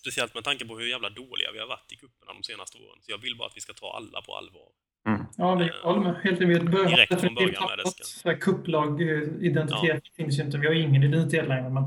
[0.00, 2.98] speciellt med tanke på hur jävla dåliga vi har varit i cuperna de senaste åren.
[3.00, 4.68] Så jag vill bara att vi ska ta alla på allvar.
[5.36, 6.14] Ja, vi håller med.
[6.22, 6.62] Helt enkelt.
[6.62, 10.58] Vi har Direkt från definitivt början det ska- Cupplag-identitet finns ju inte.
[10.58, 11.70] Vi har ingen identitet längre.
[11.70, 11.82] Men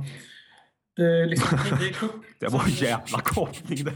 [0.96, 1.96] det, är liksom, det är.
[2.40, 3.92] Det var en jävla kapning det.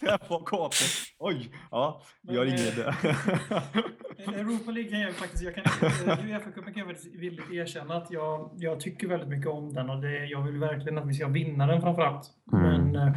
[0.00, 0.88] det var kapning.
[1.18, 2.02] Oj, ja.
[2.22, 2.78] Vi har Men, inget...
[4.38, 8.10] Europa League kan jag faktiskt, jag kan, eh, Uefa-cupen kan jag faktiskt villigt erkänna att
[8.10, 11.28] jag, jag tycker väldigt mycket om den och det, jag vill verkligen att vi ska
[11.28, 12.26] vinna den framförallt.
[12.52, 12.64] Mm.
[12.90, 13.14] Men eh,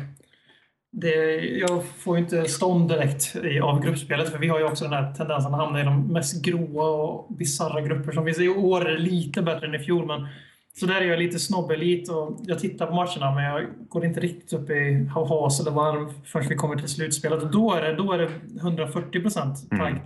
[0.92, 4.84] det, jag får ju inte stånd direkt i, av gruppspelet för vi har ju också
[4.84, 8.39] den här tendensen att hamna i de mest gråa och bisarra grupper som finns.
[8.39, 10.28] I år är det lite bättre än i fjol men
[10.74, 14.20] så där är jag lite snobbelit och jag tittar på matcherna men jag går inte
[14.20, 17.44] riktigt upp i has eller varv förrän vi kommer till slutspelet.
[17.44, 18.30] Och då är det, då är det
[18.60, 19.92] 140 procent tagg.
[19.92, 20.02] Mm.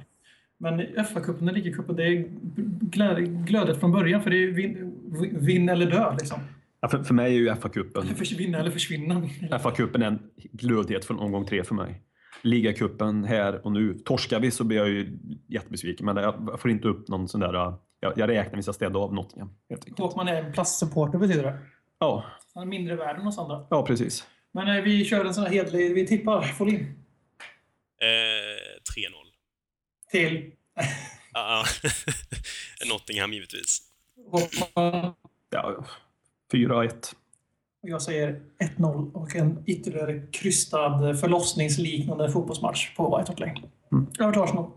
[0.57, 2.25] Men FA-cupen och ligacupen, det är
[2.81, 4.93] glöd, glödet från början för det är vinn,
[5.39, 6.39] vinn eller dö liksom.
[6.85, 9.21] Ja, för, för mig är ju FA-cupen Eller försvinna eller försvinna.
[9.59, 12.01] FA-cupen är en glödhet från omgång tre för mig.
[12.41, 13.93] Ligacupen här och nu.
[14.05, 15.17] Torskar vi så blir jag ju
[15.47, 17.53] jättebesviken, men jag får inte upp någon sån där...
[17.99, 19.49] Jag, jag räknar med att städa av Nottingham.
[19.69, 19.99] Enkelt.
[19.99, 21.57] Håkman är en plastsupporter betyder det.
[21.99, 23.67] Ja, Han är mindre värd än oss andra.
[23.69, 24.27] ja, precis.
[24.53, 26.77] Men eh, vi kör en sån här hedlig, vi tippar Folin
[28.01, 29.11] Eh, 3-0.
[30.11, 30.51] till
[31.33, 31.63] Ja,
[32.89, 33.81] Nottingham givetvis.
[35.49, 35.85] Ja,
[36.55, 37.13] 4-1.
[37.83, 38.41] Och Jag säger
[38.77, 43.61] 1-0 och en ytterligare krystad förlossningsliknande fotbollsmatch på White Hart Lane.
[43.91, 44.07] Mm.
[44.19, 44.71] Över till Arsenal.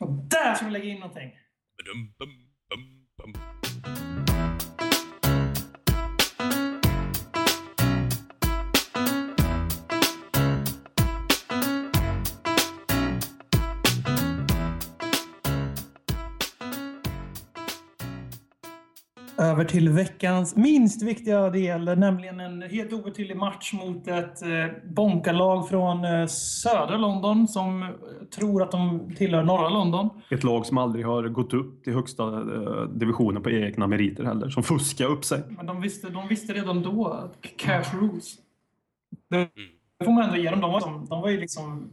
[0.00, 1.30] Och där ska vi lägga in någonting.
[1.76, 2.28] Badum, bum,
[2.68, 4.09] bum, bum.
[19.50, 24.48] Över till veckans minst viktiga del, nämligen en helt obetydlig match mot ett eh,
[24.94, 27.88] bonkarlag från eh, södra London som eh,
[28.34, 30.08] tror att de tillhör norra London.
[30.30, 32.44] Ett lag som aldrig har gått upp till högsta
[32.86, 34.50] divisionen på egna meriter heller.
[34.50, 35.42] Som fuskar upp sig.
[35.48, 38.34] Men de visste, de visste redan då att cash rules.
[39.30, 40.60] Det får man ändå ge dem.
[40.60, 41.90] De var, som- de var ju liksom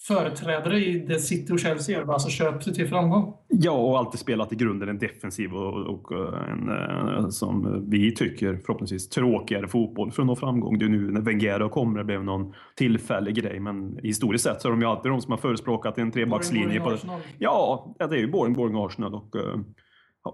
[0.00, 3.34] företrädare i det City och Chelsea gör, alltså köp sig till framgång.
[3.50, 8.14] Ja, och alltid spelat i grunden en defensiv och, och eh, en, eh, som vi
[8.14, 10.78] tycker förhoppningsvis tråkigare fotboll för att nå framgång.
[10.78, 14.68] Det är nu när Wenger kommer det blev någon tillfällig grej, men historiskt sett så
[14.68, 16.66] är de ju alltid de som har förespråkat en trebackslinje.
[16.66, 17.20] Boring, På, boring Arsenal.
[17.38, 19.58] ja, det är ju boring, boring Arsenal och eh,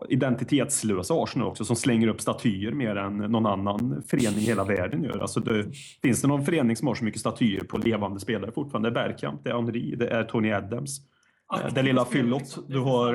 [0.08, 5.04] identitetslösa Arsenal också som slänger upp statyer mer än någon annan förening i hela världen
[5.04, 5.18] gör.
[5.18, 5.64] Alltså det,
[6.02, 8.90] finns det någon förening som har så mycket statyer på levande spelare fortfarande?
[8.90, 11.00] Det är Bergkamp, det är Henri, det är Tony Adams.
[11.46, 12.40] Aktiva det lilla fyllot.
[12.40, 12.64] liksom.
[12.68, 13.12] Du har-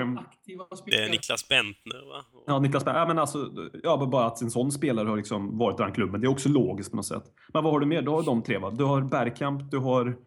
[0.85, 2.41] Det är Niklas Bentner, va?
[2.47, 2.97] Ja, Niklas Berg.
[2.97, 3.49] Ja, men alltså,
[3.83, 6.21] ja, bara att en sån spelare har liksom varit i den klubben.
[6.21, 7.23] Det är också logiskt på något sätt.
[7.53, 8.01] Men vad har du mer?
[8.01, 8.69] Du har de tre va?
[8.71, 10.17] Du har Bergkamp, du har...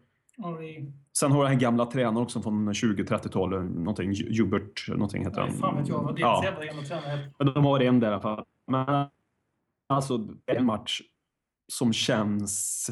[0.43, 0.91] Henry.
[1.17, 3.63] Sen har du den gamla tränaren också från 20-30-talet.
[3.63, 5.59] Någonting, Hubert, någonting heter Nej, han.
[5.59, 6.25] fan vet jag det är.
[6.25, 6.41] Ja.
[6.43, 6.49] Ja.
[6.49, 7.31] jävla gamla tränare.
[7.39, 8.43] Men De har en där i alla fall.
[8.67, 9.07] Men
[9.89, 11.01] alltså, en match
[11.71, 12.89] som känns...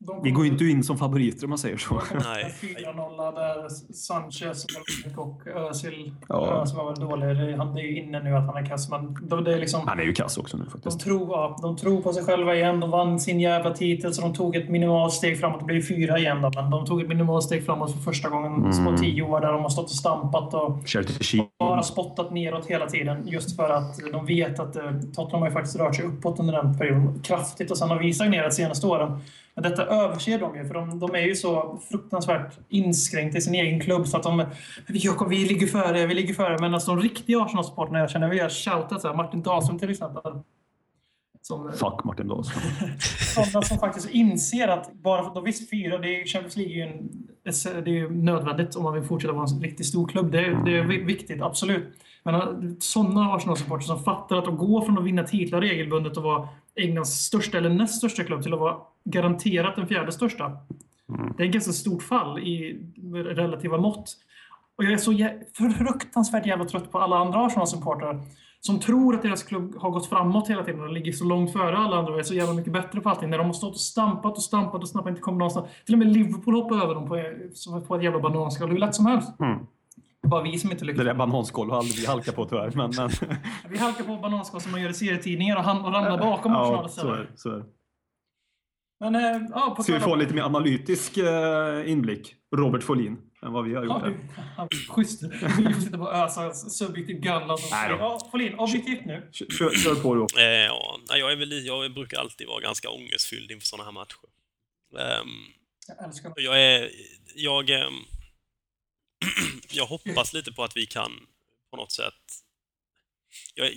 [0.00, 1.94] De Vi går inte in som favoriter om man säger så.
[2.24, 2.54] Nej.
[2.60, 4.66] 4-0 där Sanchez
[5.16, 6.14] och Özil.
[6.28, 6.46] Ja.
[6.62, 7.56] Özil var väl dålig.
[7.56, 9.88] Han är ju inne nu att han är kass, men de, det är liksom...
[9.88, 11.00] Han är ju kass också nu De faktiskt.
[11.00, 12.80] tror, ja, de tror på sig själva igen.
[12.80, 15.58] De vann sin jävla titel, så de tog ett minimalt steg framåt.
[15.60, 18.52] Det blev fyra igen då, men de tog ett minimalt steg framåt för första gången
[18.72, 18.84] Mm.
[18.84, 21.46] på tio år där de har stått och stampat och Sheep.
[21.58, 23.28] bara spottat neråt hela tiden.
[23.28, 24.82] Just för att de vet att eh,
[25.14, 28.12] Tottenham har ju faktiskt rört sig uppåt under den perioden kraftigt och sen har vi
[28.14, 29.20] stagnerat de senaste åren.
[29.62, 33.54] Men detta överser de ju, för de, de är ju så fruktansvärt inskränkta i sin
[33.54, 34.44] egen klubb så att de...
[34.88, 36.58] Jakob, vi ligger före, vi ligger före.
[36.60, 39.90] Men alltså de riktiga Arsenal-supportrarna jag känner, vi har shoutat så här, Martin Dahlström till
[39.90, 40.22] exempel.
[41.42, 42.62] Som, Fuck Martin Dahlsson.
[43.34, 46.74] sådana som faktiskt inser att bara för att de visst fyra, det är, Champions League
[46.74, 47.08] är ju en,
[47.84, 50.32] det är nödvändigt om man vill fortsätta vara en riktigt stor klubb.
[50.32, 51.88] Det är, det är vi- viktigt, absolut.
[52.22, 56.48] Men sådana Arsenal-supportrar som fattar att att gå från att vinna titlar regelbundet och vara
[56.76, 60.44] Englands största eller näst största klubb till att vara garanterat den fjärde största.
[61.08, 61.34] Mm.
[61.36, 62.80] Det är ett ganska stort fall i
[63.12, 64.16] relativa mått.
[64.76, 65.44] Och jag är så jä-
[65.78, 68.20] fruktansvärt jävla trött på alla andra Arsenal-supportrar
[68.60, 71.76] som tror att deras klubb har gått framåt hela tiden och ligger så långt före
[71.78, 73.30] alla andra och är så jävla mycket bättre på allting.
[73.30, 75.66] När de har stått och stampat och stampat och snabbt inte kommer någonstans.
[75.84, 78.94] Till och med Liverpool hoppar över dem på, som på ett jävla bananskal hur lätt
[78.94, 79.40] som helst.
[79.40, 79.58] Mm.
[80.22, 81.04] Det bara vi som inte Det lyckas.
[81.04, 82.70] där bananskål har aldrig vi halkat på tyvärr.
[82.74, 83.10] Men, men,
[83.70, 87.18] Vi halkar på bananskal som man gör i serietidningar och, ramlar bakom ja, så är
[87.18, 87.28] det.
[87.36, 87.64] Så är det.
[89.00, 92.34] Men eh, ja, på Ska vi få om- lite mer analytisk eh, inblick?
[92.56, 94.10] Robert Folin än vad vi har gjort Ja,
[94.56, 94.68] här.
[94.88, 95.22] Schysst.
[95.58, 97.56] Vi sitter bara och ösa subjektiv då.
[97.70, 99.28] Ja, Folin, objektivt nu.
[99.32, 100.26] Kör, kör, på då.
[100.38, 104.18] Eh, ja, jag, är väl, jag brukar alltid vara ganska ångestfylld inför sådana här matcher.
[104.98, 105.28] Ehm,
[105.88, 106.42] Jag älskar det.
[106.42, 106.90] jag är...
[107.34, 107.92] Jag, ehm,
[109.70, 111.26] jag hoppas lite på att vi kan
[111.70, 112.44] på något sätt
[113.54, 113.72] jag,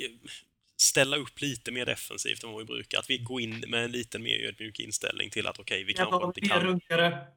[0.78, 3.00] ställa upp lite mer defensivt än vad vi brukar.
[3.00, 6.26] Att vi går in med en lite mer ödmjuk inställning till att okej, vi kanske
[6.26, 6.62] inte kan...
[6.62, 7.28] runkare.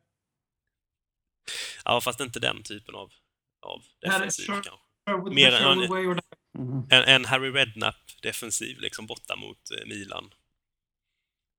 [1.84, 3.12] Ja, fast inte den typen av,
[3.60, 4.70] av defensiv Sher- kanske.
[5.10, 6.20] Sherwood- Mer än- die.
[6.58, 6.82] Mm.
[6.90, 10.34] En, en Harry Redknapp-defensiv liksom borta mot eh, Milan.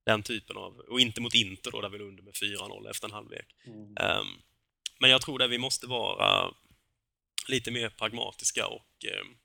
[0.06, 0.78] Den typen av...
[0.80, 3.56] Och inte mot Inter då, där vi låg under med 4-0 efter en halvlek.
[4.00, 4.28] Ehm,
[5.00, 6.54] men jag tror att vi måste vara
[7.48, 9.36] lite mer pragmatiska och ehm,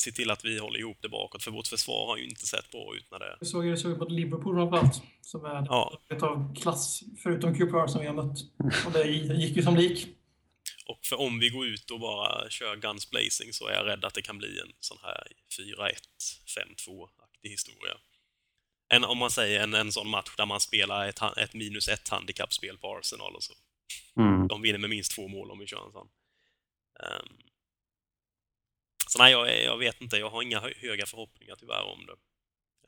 [0.00, 2.70] se till att vi håller ihop det bakåt, för vårt försvar har ju inte sett
[2.70, 3.36] bra ut när det...
[3.40, 5.02] Vi såg ju det såg mot Liverpool framförallt.
[5.22, 5.98] Som är Ja.
[6.12, 8.38] ett av klass, förutom QPR som vi har mött.
[8.86, 10.08] Och det gick ju som det gick.
[10.86, 14.04] Och för om vi går ut och bara kör guns blazing så är jag rädd
[14.04, 15.26] att det kan bli en sån här
[15.58, 15.94] 4-1,
[16.58, 17.96] 5-2-aktig historia.
[18.88, 22.08] En, om man säger en, en sån match där man spelar ett, ett minus ett
[22.08, 23.52] handikappspel på Arsenal och så.
[24.16, 24.48] Mm.
[24.48, 26.08] De vinner med minst två mål om vi kör en sån.
[27.02, 27.36] Ehm,
[29.08, 30.16] så nej, jag, jag vet inte.
[30.16, 32.16] Jag har inga hö- höga förhoppningar tyvärr om det.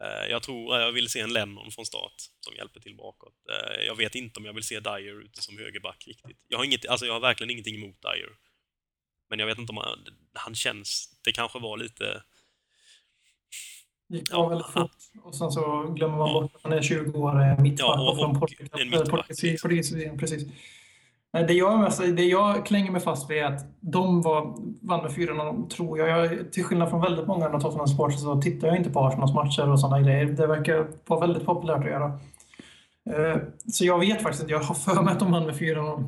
[0.05, 3.35] Eh, jag tror jag vill se en Lennon från start som hjälper till bakåt.
[3.51, 6.45] Eh, jag vet inte om jag vill se Dyer ute som högerback riktigt.
[6.49, 8.31] Jag har, inget, alltså jag har verkligen ingenting emot Dyer.
[9.31, 9.99] Men jag vet inte om han,
[10.35, 11.19] han känns...
[11.25, 12.23] Det kanske var lite...
[14.09, 14.91] gick Ja, av väldigt fort.
[15.23, 16.41] Och sen så glömmer man Ja.
[16.41, 18.69] bort att han är 20 år, är mittback Ja, och- från och Portugal.
[18.73, 19.69] en eh, mittback, Portugal- liksom.
[19.71, 20.47] Portugal- Precis.
[21.33, 24.43] Nej, Det jag, mest- det jag klänger mig fast vid är att de var,
[24.89, 26.09] vann med 4-0, tror jag.
[26.09, 26.53] jag.
[26.53, 29.71] Till skillnad från väldigt många andra Tottenham supportrar så tittar jag inte på Arsenals matcher
[29.71, 30.25] och sådana grejer.
[30.27, 32.07] Det verkar vara väldigt populärt att göra.
[33.11, 34.53] Eh, Så jag vet faktiskt inte.
[34.53, 35.99] Jag har för mig att de vann med 4-0.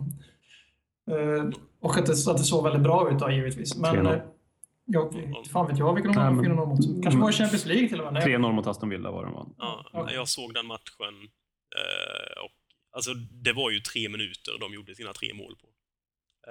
[1.11, 1.45] Eh,
[1.81, 3.77] Och att det, att det såg väldigt bra ut då, givetvis.
[3.79, 4.15] Men 3-0.
[4.15, 4.21] eh,
[4.87, 5.15] jag,
[5.53, 7.03] fan vet jag vilka de vann med 4-0 mot.
[7.03, 8.23] Kanske var i Champions League till och med.
[8.27, 8.37] Nej.
[8.37, 9.47] 3-0 mot Aston Villa var det va?
[9.93, 10.09] Ja.
[10.15, 11.15] Jag såg den matchen
[11.81, 12.64] eh, och
[12.95, 15.69] alltså, det var ju tre minuter de gjorde sina tre mål på.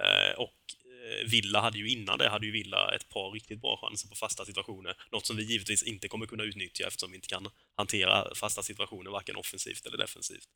[0.02, 0.60] Eh, och
[0.94, 4.14] eh, Villa hade ju innan det hade ju Villa ett par riktigt bra chanser på
[4.14, 4.96] fasta situationer.
[5.12, 9.10] Något som vi givetvis inte kommer kunna utnyttja eftersom vi inte kan hantera fasta situationer
[9.10, 10.48] varken offensivt eller defensivt.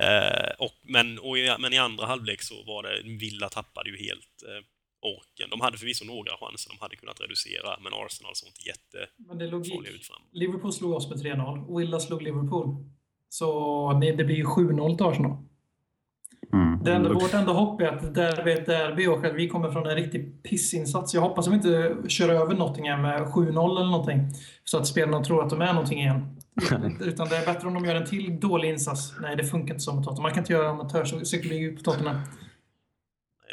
[0.00, 3.96] Eh, och, men, och i, men i andra halvlek så var det, Villa tappade ju
[3.96, 4.64] helt eh,
[5.00, 5.50] orken.
[5.50, 10.06] De hade förvisso några chanser de hade kunnat reducera, men Arsenal såg inte jättefarliga ut
[10.06, 10.28] framåt.
[10.32, 11.78] Liverpool slog oss med 3-0.
[11.78, 12.90] Villa slog Liverpool.
[13.32, 15.36] Så det, det blir ju 7-0 till Arsenal.
[16.52, 16.84] Mm.
[16.84, 17.22] Det enda, Mm.
[17.22, 19.86] vårt enda hopp är att det derby är ett derby och att vi kommer från
[19.86, 21.14] en riktig pissinsats.
[21.14, 24.20] Jag hoppas att vi inte kör över Nottingham med 7-0 eller någonting.
[24.64, 26.36] Så att spelarna tror att de är någonting igen.
[27.00, 29.14] Utan det är bättre om de gör en till dålig insats.
[29.20, 30.22] Nej, det funkar inte så med Tottenham.
[30.22, 32.16] Man kan inte göra amatörpsykologi på Tottenham.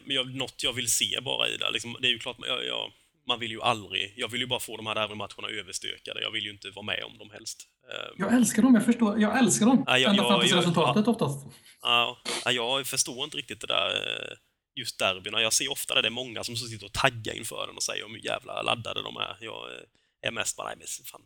[0.05, 2.65] Men jag, något jag vill se bara i det, liksom, det är ju klart, jag,
[2.65, 2.91] jag,
[3.27, 6.21] man vill ju aldrig, jag vill ju bara få de här derbymatcherna överstökade.
[6.21, 7.67] Jag vill ju inte vara med om dem helst.
[7.91, 9.19] Eh, Jag älskar dem, jag förstår.
[9.21, 9.83] Jag älskar dem.
[9.87, 11.45] Ja, jag- Ända jag- fram till jag- resultatet oftast.
[11.81, 13.89] Ja, ja, jag förstår inte riktigt det där
[14.31, 14.37] eh,
[14.75, 15.41] just derbyna.
[15.41, 17.83] Jag ser ofta det, det är många som så sitter och taggar inför den och
[17.83, 19.37] säger om hur jävla laddade de är.
[19.41, 19.81] Jag eh,
[20.21, 21.21] är mest bara, nej men fan,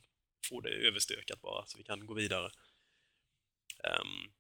[0.50, 2.50] få det överstökat bara så vi kan gå vidare.
[3.84, 4.32] Ehm,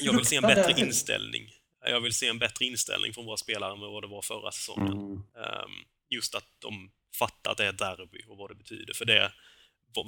[0.00, 1.50] jag vill se en bättre inställning.
[1.84, 4.92] Jag vill se en bättre inställning från våra spelare än vad det var förra säsongen.
[4.92, 5.12] Mm.
[5.16, 5.70] Ehm,
[6.10, 8.94] just att de fatta att det är ett derby och vad det betyder.
[8.94, 9.32] För det,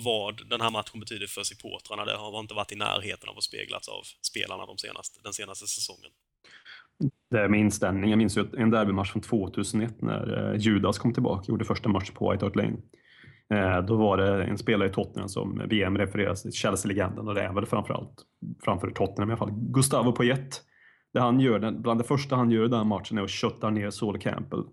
[0.04, 3.42] vad- den här matchen betyder för supportrarna, det har inte varit i närheten av att
[3.44, 6.10] speglas av spelarna de senaste, den senaste säsongen.
[7.30, 8.10] Det är min inställning.
[8.10, 11.88] Jag minns ju en derbymatch från 2001 när eh, Judas kom tillbaka och gjorde första
[11.88, 12.76] matchen på White Hart Lane.
[13.54, 17.42] Eh, då var det en spelare i Tottenham som VM refereras till, Chelsea-legenden och det
[17.42, 18.22] är väl framförallt
[18.64, 19.52] framför Tottenham i alla fall.
[19.52, 20.62] Gustavo Poyet.
[21.12, 23.90] Det han gör, bland det första han gör i den matchen är att kötta ner
[23.90, 24.64] Sol Campbell.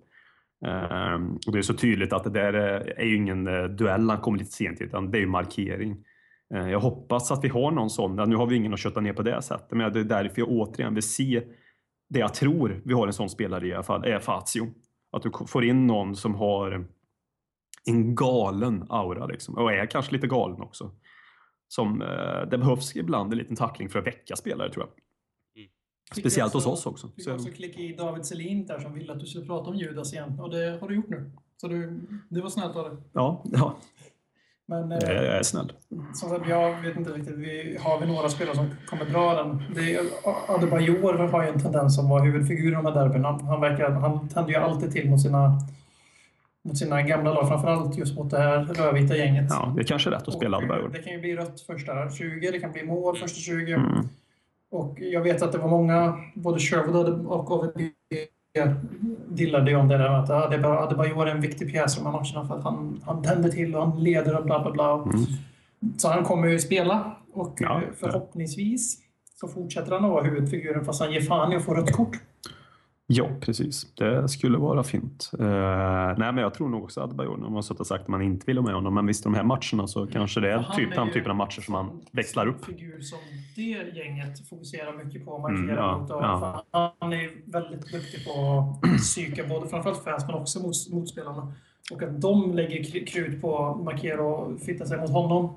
[0.65, 4.09] Ehm, och det är så tydligt att det där eh, är, ju ingen eh, duell
[4.09, 6.05] han kommer lite sent utan det är ju markering.
[6.53, 8.29] Ehm, jag hoppas att vi har någon sån.
[8.29, 10.49] Nu har vi ingen att kötta ner på det sättet, men det är därför jag
[10.49, 11.43] återigen vill se
[12.09, 14.73] det jag tror vi har en sån spelare i alla fall, är Fazio.
[15.11, 16.87] Att du får in någon som har
[17.85, 19.55] en galen aura liksom.
[19.55, 20.91] Och är kanske lite galen också.
[21.67, 24.93] Som, eh, det behövs ibland en liten tackling för att väcka spelare tror jag.
[26.19, 27.07] Speciellt hos oss också.
[27.15, 29.75] Fick Så- också klicka i David Selin där som ville att du skulle prata om
[29.75, 30.39] Judas igen.
[30.39, 31.31] Och det har du gjort nu.
[31.57, 31.99] Så du,
[32.29, 32.97] det var snällt av dig.
[33.13, 33.75] Ja, ja,
[34.65, 35.73] Men jag eh, är jag är snäll.
[36.13, 37.35] som sagt, jag vet inte riktigt.
[37.37, 39.61] Vi, har vi några spelare som kommer dra den?
[40.47, 43.27] Adebayor har ju en tendens som var huvudfigur i de här derbyna.
[43.31, 45.59] Han, verkar, han tänder ju alltid till mot sina,
[46.63, 47.47] mot sina gamla lag.
[47.47, 49.45] Framförallt just mot det här rödvita gänget.
[49.49, 50.89] Ja, det är kanske är rätt att spela Adebayor.
[50.89, 53.73] Det kan ju bli rött första 20, det kan bli mål första 20.
[53.73, 54.07] Mm.
[54.71, 57.79] Och jag vet att det var många, både Sherwood och AVB,
[59.27, 62.47] dillade ju om det där att Adebayor är en viktig pjäs i de här matcherna
[62.47, 64.93] för att han, han tänder till och han leder och bla bla bla.
[64.93, 65.25] Mm.
[65.97, 68.97] Så han kommer ju spela och Ja, förhoppningsvis
[69.39, 72.19] så fortsätter han att vara huvudfiguren fast han ger fan i att få rött kort.
[73.13, 73.93] Ja, precis.
[73.93, 75.31] Det skulle vara fint.
[75.39, 75.47] Uh,
[76.17, 78.45] nej, men jag tror nog också att Adebayor, om man suttit sagt att man inte
[78.45, 80.95] vill ha med honom, men visst de här matcherna så kanske det är Han typ
[80.95, 82.65] den typen av matcher som man växlar upp.
[82.65, 83.19] Figur som
[83.55, 86.09] det gänget fokuserar mycket på och Mm, markerar ja, mot.
[86.09, 86.95] Ja.
[86.99, 91.53] Han är väldigt duktig på att psyka både framförallt fans men också mot, motspelarna.
[91.91, 95.49] Och att de lägger kr- krut på att markera och fitta sig mot honom.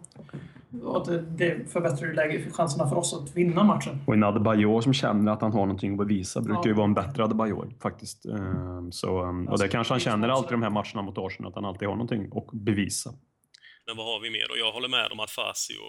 [0.82, 4.02] Och det, det förbättrar ju läge, chanserna för oss att vinna matchen.
[4.06, 6.66] Och en Adebayor som känner att han har någonting att bevisa brukar Ja.
[6.68, 8.26] ju vara en bättre Adebayor faktiskt.
[8.26, 11.02] Eh, Så, um, och det Alltså, kanske han det känner alltid i de här matcherna
[11.02, 13.10] mot Arsenal, att han alltid har någonting att bevisa.
[13.86, 14.56] Men vad har vi mer då?
[14.58, 15.80] Jag håller med om att Fasio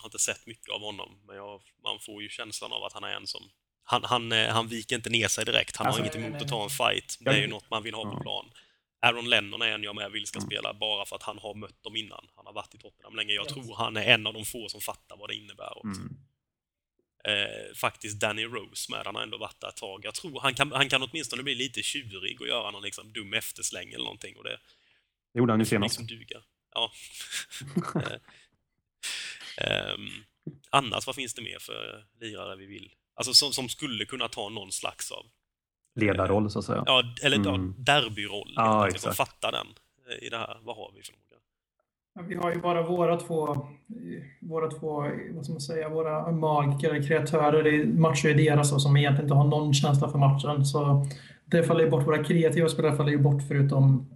[0.00, 3.04] har inte sett mycket av honom, men jag, man får ju känslan av att han
[3.04, 3.42] är en som...
[3.86, 5.76] Han, han, eh, han viker inte ner sig direkt.
[5.76, 7.16] Han Alltså, har inget emot nej, att ta en fight.
[7.20, 8.20] Det är ju något man vill ha på Ja.
[8.22, 8.44] plan.
[9.04, 11.82] Aaron Lennon är en jag med vill ska spela bara för att han har mött
[11.82, 12.28] dem innan.
[12.36, 13.32] Han har varit i Tottenham länge.
[13.32, 13.52] Jag Yes.
[13.54, 15.78] tror han är en av de få som fattar vad det innebär.
[15.78, 16.00] också.
[16.00, 16.16] Mm.
[17.28, 19.02] Eh, faktiskt Danny Rose med.
[19.06, 20.04] Han har ändå varit där ett tag.
[20.04, 23.34] Jag tror han kan, han kan åtminstone bli lite tjurig och göra någon liksom dum
[23.34, 24.36] eftersläng eller någonting.
[24.36, 24.58] Och det,
[25.32, 25.98] Det gjorde han ju senast.
[26.00, 26.42] liksom duga.
[26.74, 26.92] Ja.
[29.58, 30.24] Eh, ehm,
[30.70, 32.94] annars, vad finns det mer för lirare vi vill?
[33.14, 35.26] Alltså som, som skulle kunna ta någon slags av...
[35.94, 36.82] Ledarroll så att säga.
[36.86, 37.74] Ja, eller Mm.
[37.78, 38.52] derbyroll.
[38.56, 39.16] Ja, exakt.
[39.16, 39.66] fattar den
[40.22, 40.56] i det här.
[40.64, 41.20] Vad har vi för några?
[42.14, 43.66] Ja, Vi har ju bara våra två,
[44.40, 47.62] våra två, vad ska man säga, våra magiker, kreatörer.
[47.62, 50.64] Det matchar ju deras och som egentligen inte har någon känsla för matchen.
[50.66, 51.06] Så
[51.44, 52.06] det faller ju bort.
[52.06, 54.06] Våra kreativa spelare faller ju bort förutom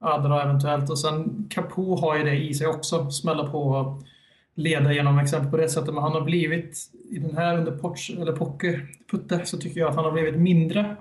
[0.00, 0.90] Adra eventuellt.
[0.90, 3.10] Och sen Capo har ju det i sig också.
[3.10, 4.02] Smälla på och
[4.54, 5.94] leda genom exempel på det sättet.
[5.94, 6.78] Men han har blivit,
[7.10, 10.34] i den här under Poch, eller Pocke, Putte, så tycker jag att han har blivit
[10.40, 10.96] mindre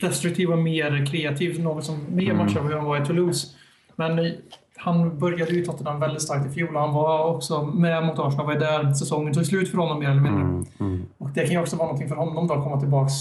[0.00, 1.60] destruktiv och mer kreativ.
[1.62, 2.36] Något som mer Mm.
[2.36, 3.48] matchar vad han var i Toulouse.
[3.96, 4.32] Men eh,
[4.76, 6.76] han började ju Tottenham väldigt starkt i fjol.
[6.76, 8.46] Han var också med mot Arsenal.
[8.46, 10.42] var ju där säsongen tog slut för honom mer eller mindre.
[10.42, 11.06] Mm, mm.
[11.18, 13.12] Och det kan ju också vara någonting för honom då, att komma tillbaks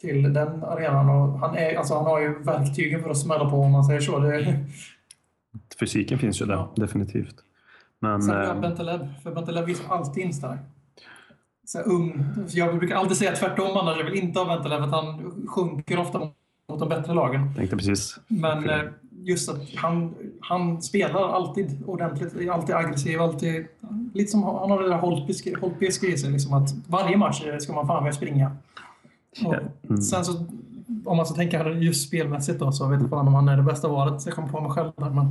[0.00, 1.08] till den arenan.
[1.10, 4.00] Och han, är, alltså, han har ju verktygen för att smälla på om man säger
[4.00, 4.18] så.
[4.18, 4.64] Det,
[5.80, 7.34] Fysiken finns ju där, definitivt.
[8.00, 10.60] Men, Sen har eh, jag Bentaleb, för Bentaleb visar alltid instark.
[11.66, 12.24] Så ung.
[12.48, 13.96] Jag brukar alltid säga tvärtom annars.
[13.98, 16.18] Jag vill inte ha Bentaleb, för att han sjunker ofta
[16.68, 17.54] mot de bättre lagen.
[17.54, 18.18] tänkte precis.
[18.28, 18.80] Men eh,
[19.24, 23.66] just att han, han spelar alltid ordentligt, alltid aggressiv, alltid...
[24.14, 24.98] Lite som han har det där
[25.60, 28.56] Holtbysk i sig, liksom att varje match ska man fan med springa.
[29.44, 29.54] Och
[29.88, 30.02] Mm.
[30.02, 30.32] Sen så,
[31.06, 33.62] om man så tänker just spelmässigt då, så vet jag fan om han är det
[33.62, 34.26] bästa valet.
[34.26, 35.26] Jag kommer på mig själv där, men...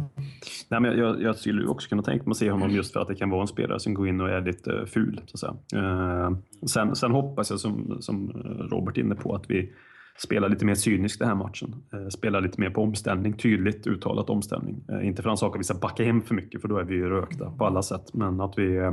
[0.69, 3.07] Nej, men jag, jag skulle också kunna tänka mig att se honom just för att
[3.07, 5.21] det kan vara en spelare som går in och är lite eh, ful.
[5.25, 5.83] Så att säga.
[5.83, 6.31] Eh,
[6.67, 8.31] sen, sen hoppas jag, som, som
[8.71, 9.73] Robert är inne på, att vi
[10.17, 11.75] spelar lite mer cyniskt den här matchen.
[11.93, 14.83] Eh, spelar lite mer på omställning, tydligt uttalat omställning.
[15.03, 17.09] Inte för den saken vi ska backa hem för mycket, för då är vi ju
[17.09, 18.13] rökta på alla sätt.
[18.13, 18.91] Men att vi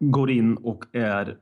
[0.00, 1.36] går in och är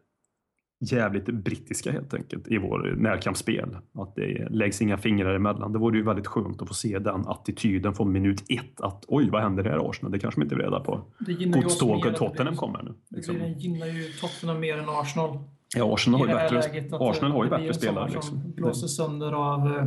[0.81, 3.77] jävligt brittiska helt enkelt i vår närkampsspel.
[3.95, 5.73] Att det läggs inga fingrar emellan.
[5.73, 8.81] Det vore ju väldigt skönt att få se den attityden från minut ett.
[8.81, 10.13] Att oj, vad händer där i Arsenal?
[10.13, 11.01] Det kanske man inte är reda på.
[11.19, 12.93] Det gynnar att det Tottenham kommer nu.
[13.09, 13.35] Det Liksom.
[13.35, 15.39] blir- gynnar ju Tottenham mer än Arsenal.
[15.77, 18.11] Ja, Arsenal har ju det här bättre, att Arsenal har ju det blir bättre spelare.
[18.11, 18.23] Liksom.
[18.41, 19.85] som blåses sönder av eh,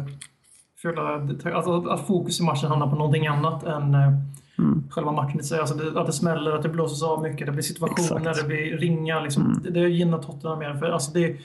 [0.81, 1.55] fulla detaljer.
[1.57, 4.11] Alltså att fokus i matchen hamnar på någonting annat än eh,
[4.58, 4.84] Mm.
[4.89, 5.60] själva matchen i sig.
[5.60, 8.41] Alltså det, att det smäller, att det blåses av mycket, det blir situationer, Exakt.
[8.41, 9.22] det blir ringar.
[9.22, 9.45] Liksom.
[9.45, 9.58] Mm.
[9.64, 10.74] Det, det gynnar Tottenham mer.
[10.76, 11.38] För, alltså det,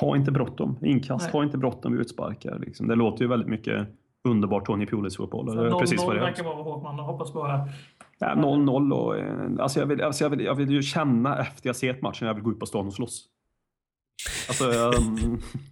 [0.00, 0.78] Ha inte bråttom.
[0.82, 1.32] Inkast, Nej.
[1.32, 2.58] ha inte bråttom vid utsparkar.
[2.58, 2.88] Liksom.
[2.88, 3.88] Det låter ju väldigt mycket
[4.28, 5.48] underbart Tony Pulis-fotboll.
[5.48, 6.24] och Det är 0-0 precis vad det är.
[6.24, 7.72] verkar vara vad Håkman hoppas på här.
[8.18, 9.16] Ja, 0-0 och...
[9.18, 12.26] eh, Alltså jag, vill, alltså jag, vill, jag vill ju känna efter jag sett matchen
[12.28, 13.24] jag vill gå ut på stan och slåss.
[14.48, 15.40] Alltså, um,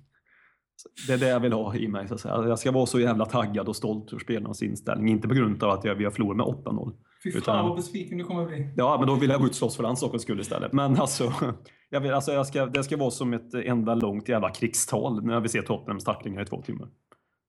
[1.06, 2.08] det är det jag vill ha i mig.
[2.08, 2.34] Så att säga.
[2.34, 5.08] Jag ska vara så jävla taggad och stolt över spelarnas inställning.
[5.08, 6.92] Inte på grund av att jag, vi har förlorat med 8-0.
[7.22, 8.74] Fy fan Utan- vad besviken du kommer bli.
[8.76, 10.72] Ja, men då vill jag gå ut och slåss för den sakens skull istället.
[10.72, 11.32] Men alltså,
[11.90, 15.40] jag vill, alltså jag ska, det ska vara som ett enda långt jävla krigstal när
[15.40, 16.88] vi ser Tottenhams tacklingar i två timmar.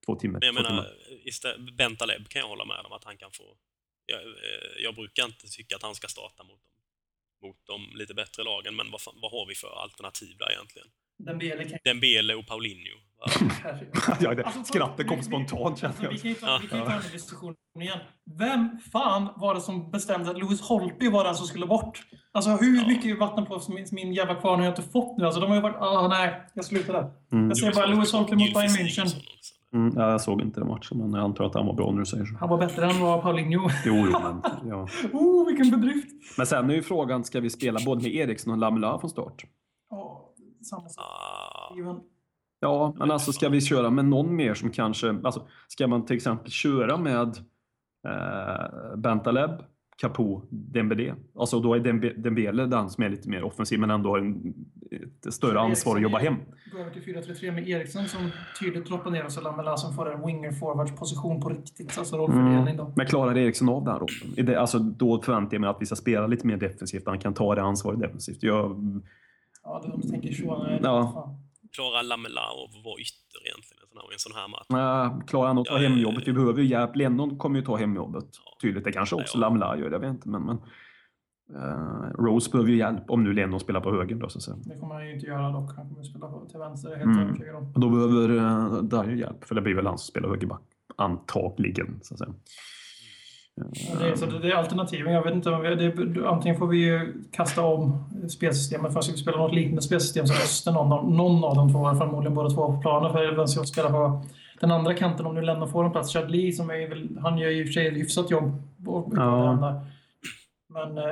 [0.06, 0.40] Två timmar.
[0.40, 1.28] Men jag två menar, timmar.
[1.28, 3.44] istället, Bentaleb kan jag hålla med om att han kan få...
[4.06, 6.78] Jag, eh, jag brukar inte tycka att han ska starta mot dem,
[7.44, 10.88] mot de lite bättre lagen, men vad, fan, vad har vi för alternativ där egentligen?
[11.26, 12.98] Dembele kan Dembele och Paulinho.
[14.20, 16.22] Ja, det, Alltså, skrattet kom vi- spontant känner Alltså, vi jag.
[16.22, 17.98] kan ju ta, vi kan ju ta den här diskussionen igen.
[18.38, 22.02] Vem fan var det som bestämde att Louis Holtby var den som skulle bort?
[22.32, 22.88] Alltså hur Ja.
[22.88, 25.26] mycket vatten på min, min jävla kvarn har jag inte fått nu?
[25.26, 25.76] Alltså de har ju varit...
[25.80, 27.12] Ah, nej, jag slutar där.
[27.32, 27.48] Mm.
[27.48, 29.16] Jag säger bara Louis Holtby mot Bayern München.
[29.74, 32.00] Mm, ja, jag såg inte den matchen, men jag antar att han var bra när
[32.00, 32.36] du säger så.
[32.40, 33.70] Han var bättre än vad Paulinho.
[33.86, 34.88] Jo, jo, men, ja.
[35.14, 36.38] Oh, vilken bedrift!
[36.38, 39.44] men sen är ju frågan, ska vi spela både med Eriksson och Lamela från start?
[39.90, 40.31] Ja,
[40.66, 41.06] samma sak.
[41.06, 42.00] Ah, Steven.
[42.62, 45.10] Ja, men alltså ska vi köra med någon mer som kanske...
[45.24, 47.28] Alltså, ska man till exempel köra med
[48.08, 49.52] eh, Bentaleb,
[49.98, 51.14] Capo, Dembélé?
[51.36, 51.80] Alltså då är
[52.18, 54.54] Dembele den som är lite mer offensiv men ändå har en,
[54.92, 56.36] ett större ansvar att jobba hem.
[56.72, 60.14] Gå över till 4-3-3 med Eriksson som tydligt droppar ner och så Lamela som får
[60.14, 61.98] en winger forwards position på riktigt.
[61.98, 62.94] Alltså rollfördelning då.
[62.96, 64.58] Men klarar Eriksson av den rollen?
[64.58, 67.04] Alltså, då förväntar jag mig att vi ska spela lite mer defensivt.
[67.06, 68.44] Han kan ta det ansvaret defensivt.
[68.44, 69.02] Jag,
[69.64, 70.64] Ja, de tänker så.
[70.64, 71.12] Nej, Ja.
[71.14, 71.38] fan.
[71.76, 75.20] klarar Lamela att vara ytter egentligen i en sån här- i en sån här match?
[75.22, 76.24] äh, klarar han att ta Ja, hemjobbet?
[76.28, 76.96] Vi ja, behöver ju hjälp.
[76.96, 78.24] Lennon kommer ju ta hemjobbet.
[78.46, 78.58] Ja.
[78.62, 78.84] Tydligt.
[78.84, 79.50] Det kanske också Ja, ja.
[79.50, 80.30] Lamela gör, jag vet inte.
[80.30, 80.58] Men, men,
[81.56, 84.16] eh, Rose behöver ju hjälp om nu Lennon spelar på höger.
[84.16, 84.58] Då, så att säga.
[84.64, 85.76] Det kommer han ju inte göra dock.
[85.76, 87.18] Han kommer spela på- till vänster, det jag Mm.
[87.18, 87.74] helt övertygad om.
[87.76, 90.62] Då behöver uh, Dyer hjälp, för det blir väl han som spelar högerback.
[90.98, 92.34] Antagligen, så att säga.
[94.00, 95.14] Det är, så det är alternativen.
[95.14, 99.38] Jag vet inte, vi- det, antingen får vi ju kasta om spelsystemet för att spela
[99.38, 102.82] något liknande spelsystem så måste någon, av- någon av de två, förmodligen båda två på
[102.82, 104.22] planen för vem ska spela på
[104.60, 106.14] den andra kanten om nu Lennon får en plats.
[106.14, 108.52] Chadli som är han gör ju i och för sig ett hyfsat jobb
[109.16, 109.82] Ja.
[110.70, 111.04] Men eh,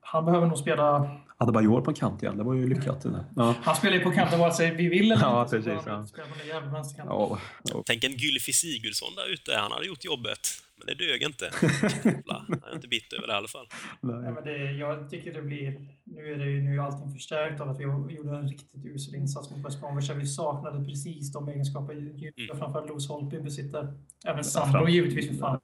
[0.00, 1.10] han behöver nog spela...
[1.36, 3.06] Adebayor på kant igen, det var ju lyckat.
[3.36, 3.54] Ja.
[3.62, 5.56] Han spelar ju på kanten vare sig vi vill eller Ja, inte.
[5.56, 6.06] precis, ja.
[6.98, 7.82] Ja, ja.
[7.86, 10.38] Tänk en Gylfi Sigurdsson där ute, han hade gjort jobbet.
[10.76, 11.50] Men det dög inte.
[12.26, 13.66] Jag är inte bitter över det i alla fall.
[14.00, 14.32] Nej, Nej.
[14.32, 15.88] men det, jag tycker det blir...
[16.04, 19.14] Nu är, det, ju- nu är allting förstärkt av att vi gjorde en riktigt usel
[19.14, 20.10] insats mot West Bromwich.
[20.10, 22.58] Vi saknade precis de egenskaper mm.
[22.58, 23.98] framförallt Louis Holtby besitter.
[24.26, 25.60] Även Sandro givetvis för fan.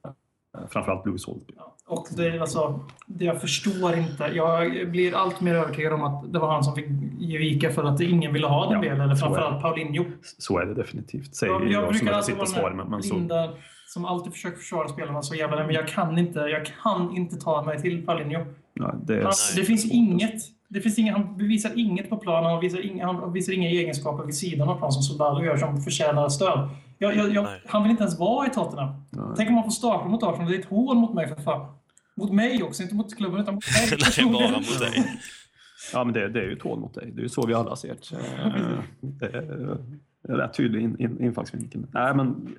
[0.70, 1.55] Framförallt Louis Holtby.
[1.86, 4.30] Och det, alltså, det jag förstår inte.
[4.34, 6.86] Jag blir allt mer övertygad om att det var han som fick
[7.18, 8.92] ge vika för att ingen ville ha den Ja.
[8.92, 10.05] Eller så framförallt Paulinho.
[10.22, 11.34] Så är det definitivt.
[11.34, 13.51] Säger Jag, jag, jag brukar alltid vara här Men så, blinda
[13.86, 16.38] som alltid försöker försvara spelarna så jävla men jag kan inte.
[16.38, 18.44] Jag kan inte ta mig till Paulinho.
[18.74, 20.42] ja, det är, Han, det finns inget.
[20.68, 22.51] Det finns inget, han bevisar inget på planen.
[22.51, 25.82] Han visar, inga, han visar inga egenskaper vid sidan av plan som Soldado gör som
[25.82, 26.68] förtjänar stöd.
[27.03, 28.94] Jag, jag, jag, han vill inte ens vara i Tottenham.
[29.11, 29.24] Nej.
[29.36, 30.51] Tänk om han får starta mot Arsenal.
[30.51, 31.74] Det är ett hål mot mig för fan.
[32.16, 33.98] Mot mig också, inte mot klubben utan mot mig.
[34.18, 35.18] Nej, bara mot dig.
[35.92, 37.11] ja, men det, det är ju ett hål mot dig.
[37.14, 38.16] Det är ju så vi alla ser det.
[38.16, 39.78] Eh, Det är
[40.22, 41.86] det är rätt tydlig in, in, infallsvinkel.
[41.92, 42.57] Nej, men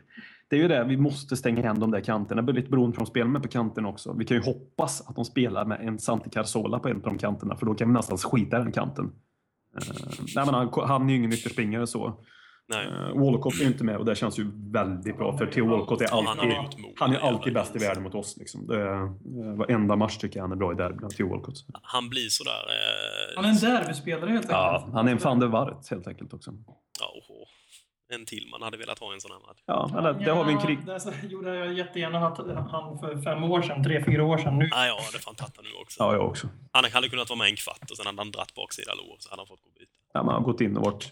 [0.49, 0.83] det är ju det.
[0.83, 2.41] Vi måste stänga igen de där kanterna.
[2.41, 4.13] Det är lite beroende på de spelar med på kanten också.
[4.13, 7.17] Vi kan ju hoppas att de spelar med en Santi Carzola på en av de
[7.17, 9.11] kanterna, för då kan vi nästan skita i den kanten.
[9.77, 9.83] Eh,
[10.35, 12.13] nej, men han, han är ju ingen ytterspringare så.
[12.71, 12.87] Nej.
[12.87, 16.07] Uh, Walcott är inte med och det känns ju väldigt bra för Theo Walcott är
[16.11, 16.51] han alltid,
[16.99, 18.37] han är alltid bäst i världen mot oss.
[18.37, 18.67] Liksom.
[18.67, 21.55] Det är, eh, varenda match tycker jag han är bra i derbyn, Theo Walcott.
[21.83, 22.51] Han blir sådär...
[22.51, 24.51] Eh, Han är en derbyspelare helt enkelt.
[24.51, 26.51] Ja, han är en van der Waart helt enkelt också.
[26.99, 27.30] ja.
[28.15, 29.61] En till man hade velat ha en sån här match.
[29.65, 30.77] Ja, men det, det har vi en krig...
[30.87, 32.19] Ja, det gjorde jag jättegärna
[32.71, 34.57] han för fem år sedan, tre, fyra år sedan.
[34.57, 36.03] Nu Nej, ja, det fan tagit han nu också.
[36.03, 36.47] Ja, jag också.
[36.71, 39.29] Han hade kunnat vara med en kvart och sen hade han dratt baksida lår så
[39.29, 39.91] hade han fått gå och byta.
[40.13, 41.03] Ja, man har gått in och varit...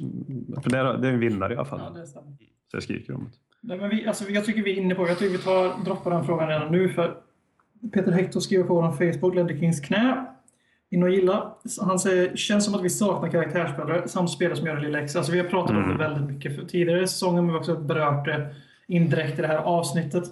[0.63, 1.81] För det är, det är en vinnare i alla fall.
[1.83, 2.31] Ja, det stämmer.
[2.71, 3.31] Så jag skriker om det.
[3.61, 6.11] Nej, men vi, alltså, jag tycker vi är inne på Jag tycker vi tar, droppar
[6.11, 6.89] den frågan redan nu.
[6.89, 7.17] För
[7.93, 10.25] Peter Hector skriver på vår Facebook, Ledder Kings knä.
[10.91, 11.51] In och gilla.
[11.81, 15.19] Han säger känns som att vi saknar karaktärsspelare samt spelare som gör det lilla extra.
[15.19, 17.75] Alltså, vi har pratat om det väldigt mycket för tidigare säsonger, men vi har också
[17.75, 18.47] berört det
[18.87, 20.23] indirekt i det här avsnittet.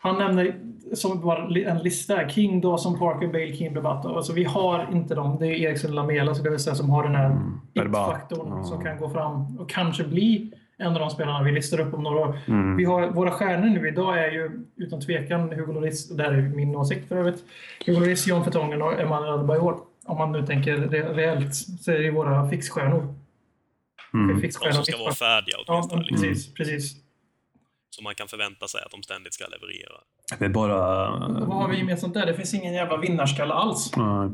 [0.00, 0.54] Han nämner
[0.92, 4.16] som bara en lista King, Dawson, Parker, Bale, Kim, Bebato.
[4.16, 5.36] Alltså, vi har inte dem.
[5.40, 7.36] Det är Eriksson Lamela, så det vill säga, som har den här
[7.74, 8.08] Berbat.
[8.08, 8.62] it-faktorn Ja.
[8.64, 12.02] som kan gå fram och kanske bli en av de spelarna vi listar upp om
[12.02, 12.38] några år.
[12.48, 12.76] Mm.
[12.76, 16.32] Vi har, våra stjärnor nu idag är ju utan tvekan Hugo Lloris, och det här
[16.32, 17.44] är min åsikt för övrigt,
[17.86, 19.78] Hugo Lloris, John Fertongen och Emanuel Adebayor.
[20.08, 23.14] Om man nu tänker re reellt så är det våra fixstjärnor.
[24.14, 24.40] Mm.
[24.40, 26.28] Fixstjärnor De som ska vara färdiga Ja, men liksom.
[26.28, 26.96] precis, precis.
[27.90, 30.00] Så man kan förvänta sig att de ständigt ska leverera.
[30.38, 30.76] Det är bara...
[31.46, 32.26] Vad har vi gemensamt där?
[32.26, 33.92] Det finns ingen jävla vinnarskalle alls.
[33.96, 34.30] Nej.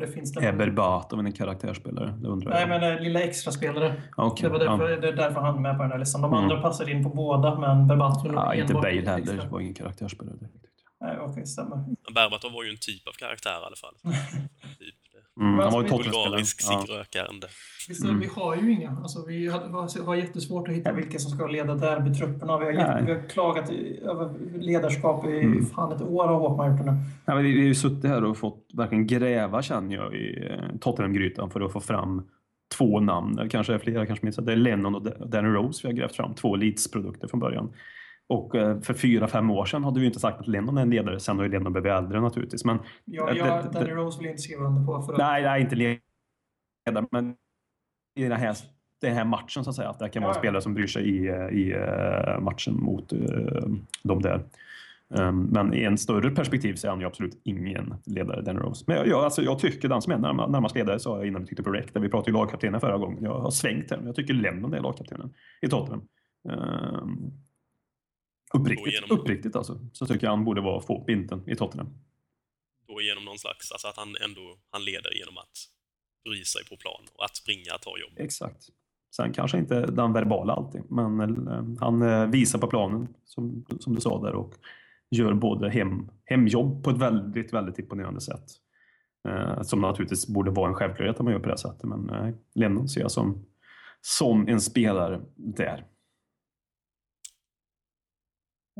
[0.00, 0.52] Det finns är det.
[0.52, 2.14] Berbatov en karaktärsspelare?
[2.22, 2.68] Det undrar Nej, jag.
[2.68, 4.02] men eh, lilla extraspelare.
[4.16, 4.42] Okej.
[4.42, 4.96] Det var därför, Ja.
[4.96, 6.20] det är därför han är med på den här listan.
[6.22, 6.44] De Mm.
[6.44, 9.48] andra passar in på båda, men Berbatov Ja, inte Bale heller.
[9.48, 10.36] var ingen karaktärsspelare.
[10.36, 10.54] direkt.
[11.00, 11.76] Nej, okej, stämmer.
[11.76, 13.94] Men Berbatov var ju en typ av karaktär i alla fall.
[14.78, 14.99] typ det.
[15.40, 15.88] Mm, han var ju.
[15.88, 17.46] Bulgarisk ciggrökande.
[17.88, 18.90] Det, vi har ju inga.
[18.90, 22.58] Alltså, vi har, har, jättesvårt att hitta vilka som ska leda derbytrupperna.
[22.58, 22.80] Vi har, Nej.
[22.82, 25.66] jätte- vi har klagat i, över ledarskap i Mm.
[25.66, 26.98] fan ett år har Håkman gjort det nu.
[27.24, 30.48] Ja, men vi vi har ju suttit här och fått verkligen gräva känner jag i
[30.50, 32.22] eh, Tottenham-grytan för att få fram
[32.78, 33.48] två namn.
[33.50, 34.46] Kanske flera, kanske minst.
[34.46, 36.34] Det är Lennon och Danny Rose vi har grävt fram.
[36.34, 37.72] Två Leeds-produkter från början.
[38.30, 40.90] Och eh, för fyra, fem år sedan hade vi inte sagt att Lennon är en
[40.90, 41.20] ledare.
[41.20, 42.64] Sen har ju Lennon blivit äldre naturligtvis.
[42.64, 42.82] Men Det-
[43.16, 45.02] jag, det- Danny Rose vill inte skriva under på.
[45.02, 47.06] För nej, nej, inte ledare.
[47.10, 47.34] Men
[48.16, 48.56] i den här,
[49.00, 49.88] den här matchen så att säga.
[49.88, 50.40] Att det kan vara Ja, ja.
[50.40, 53.18] spelare som bryr sig i, eh, i eh, matchen mot eh,
[54.02, 54.42] de där.
[55.14, 58.84] Um, men i en större perspektiv så är han ju absolut ingen ledare, Danny Rose.
[58.86, 61.42] Men jag, jag, alltså, jag tycker den som är närma- närmast ledare sa jag innan
[61.42, 63.24] vi tyckte på Rec, där vi pratade ju lagkaptenen förra gången.
[63.24, 66.02] Jag har svängt här, jag tycker Lennon är lagkaptenen i Tottenham.
[66.48, 67.32] Um,
[68.54, 71.88] uppriktigt, igenom- uppriktigt alltså, så tycker jag han borde vara få binten i Tottenham.
[72.88, 75.56] Då genom någon slags, alltså att han ändå, han leder genom att
[76.24, 78.12] bry sig på plan och att springa, ta jobb.
[78.16, 78.62] Exakt.
[79.16, 83.94] Sen kanske inte den verbala alltid, men eh, han eh, visar på planen som, som
[83.94, 84.54] du sa där och
[85.10, 88.44] gör både hem, hemjobb på ett väldigt, väldigt imponerande sätt.
[89.28, 92.34] Eh, som naturligtvis borde vara en självklarhet att man gör på det sättet, men eh,
[92.54, 93.46] Lennon ser jag som,
[94.00, 95.86] som en spelare där.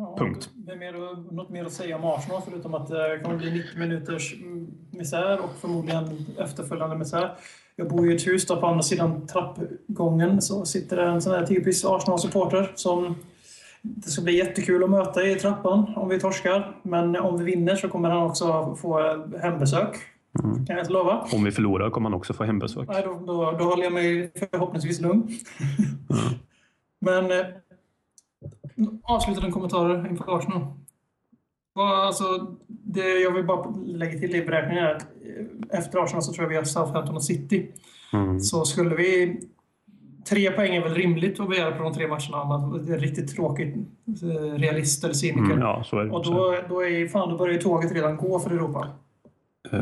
[0.01, 0.51] Ja, Punkt.
[0.67, 4.71] Mer, något mer att säga om Arsenal förutom att det kommer bli 90 minuters mm,
[4.91, 7.35] misär och förmodligen efterföljande misär.
[7.77, 11.33] Jag bor i ett hus där på andra sidan trappgången så sitter det en sån
[11.33, 13.15] här typisk Arsenal-supporter som
[13.83, 16.77] det ska bli jättekul att möta i trappan om vi torskar.
[16.83, 18.99] Men om vi vinner så kommer han också få
[19.43, 19.97] hembesök.
[20.45, 20.67] Mm.
[20.67, 21.27] Kan jag inte lova.
[21.33, 22.89] Om vi förlorar kommer han också få hembesök.
[22.89, 25.29] Nej, då, då, då håller jag mig förhoppningsvis lugn.
[27.01, 27.47] Men eh,
[29.03, 30.67] avslutande kommentarer inför Arsenal.
[31.75, 32.25] Alltså,
[32.69, 34.95] det, jag vill bara lägga till det i beräkningen här.
[34.95, 37.73] att, eh, Efter Arsenal så tror jag vi har Southampton och City.
[38.13, 38.41] Mm.
[38.41, 39.41] Så skulle vi...
[40.29, 43.37] Tre poäng är väl rimligt att begära på de tre matcherna om man är riktigt
[43.37, 43.77] tråkigt
[44.23, 45.53] eh, realist eller cyniker.
[45.53, 46.11] Mm, ja, är det.
[46.11, 48.89] Och då, då, är, fan, då börjar ju tåget redan gå för Europa.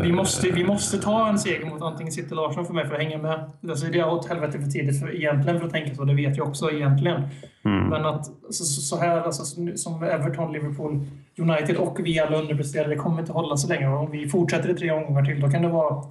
[0.03, 3.01] Vi måste, vi måste ta en seger mot antingen City Arsenal för mig för att
[3.03, 3.51] hänga med.
[3.69, 6.37] Alltså det är åt helvete för tidigt för, egentligen för att tänka så, det vet
[6.37, 7.23] jag också egentligen.
[7.65, 7.89] Mm.
[7.89, 9.45] Men att så, så här, alltså,
[9.77, 11.07] som- Everton, Liverpool,
[11.39, 13.89] United och vi alla underpresterade, det kommer inte hålla så länge.
[13.89, 16.05] Om vi fortsätter i tre omgångar till, då kan det vara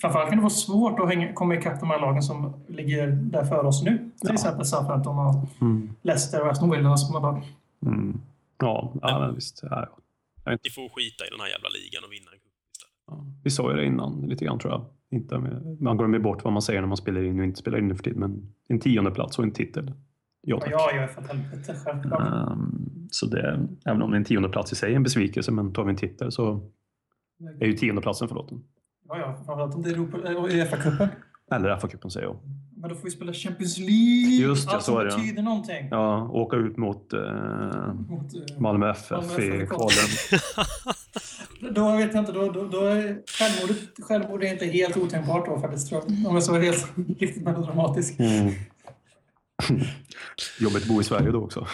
[0.00, 3.44] Framförallt kan det vara svårt att hänga, komma ikapp de här lagen som ligger där
[3.44, 4.10] för oss nu.
[4.20, 5.90] Till exempel Southampton och Mm.
[6.02, 6.96] Leicester och Aston Villa.
[6.96, 7.42] Som bara,
[7.86, 8.20] Mm.
[8.58, 9.60] Ja, ja, men visst.
[9.70, 9.88] Ja,
[10.44, 10.50] ja.
[10.64, 12.41] Ni får skita i den här jävla ligan och vinna en
[13.44, 14.84] vi sa ju det innan lite grann tror jag.
[15.10, 17.78] Inte med, man glömmer bort vad man säger när man spelar in och inte spelar
[17.78, 18.20] in nu för tiden.
[18.20, 19.92] Men en tionde plats och en titel.
[20.40, 20.72] Ja, tack.
[20.72, 22.50] ja, jag är för helvete, självklart.
[22.52, 25.84] Ehm, så det, även om en tionde plats i sig är en besvikelse, men tar
[25.84, 26.70] vi en titel så
[27.60, 28.62] är ju tionde platsen förlåten.
[29.08, 31.08] Ja, ja, framförallt om det är Uefa-cupen.
[31.50, 32.36] Eller FA-cupen säger jag.
[32.76, 34.48] Men då får vi spela Champions League.
[34.48, 35.16] Just det, Allt så är det, ja.
[35.16, 35.88] betyder någonting.
[35.90, 37.20] Ja, åka ut mot eh,
[38.08, 40.08] Mot, eh, Malmö FF Malmö i FF i kvalen.
[41.70, 45.60] Då vet jag inte, då, då, då är självmordet, självmord är inte helt otänkbart då
[45.60, 46.26] faktiskt, tror jag.
[46.28, 46.86] Om jag ska vara helt
[47.18, 48.20] riktigt melodramatisk.
[48.20, 48.52] Mm.
[50.60, 51.66] Jobbigt att bo i Sverige då också.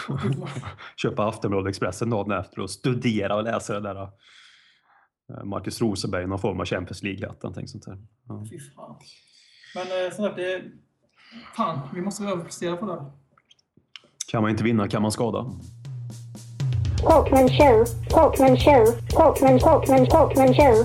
[0.97, 4.03] Köpa Aftonbladet Expressen dagen efter och studera och läsa det där.
[4.03, 7.99] eh, Marcus Rosenberg, någon form av Champions League-hatt, någonting sånt där.
[8.29, 8.45] Ja.
[8.51, 8.97] Fy fan.
[9.75, 10.63] Men eh, som sagt, det...
[11.57, 13.05] Fan, vi måste överprestera på det.
[14.31, 15.51] Kan man inte vinna kan man skada.
[17.01, 20.85] Talkman show, Talkman show, Talkman, Talkman, Talkman show.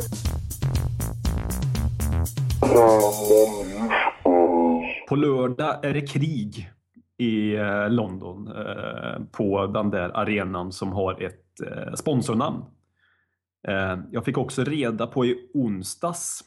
[5.10, 6.72] På lördag är det krig
[7.18, 12.64] i eh, London eh, på den där arenan som har ett eh, sponsornamn.
[14.12, 16.42] Jag fick också reda på i onsdags,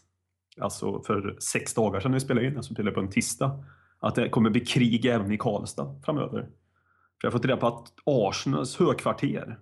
[0.60, 3.10] alltså för sex dagar sedan när vi spelade in, alltså till och med på en
[3.10, 3.64] tisdag,
[4.00, 6.48] att det kommer bli krig även i Karlstad framöver.
[7.20, 9.58] För jag har fått reda på att Arsenals högkvarter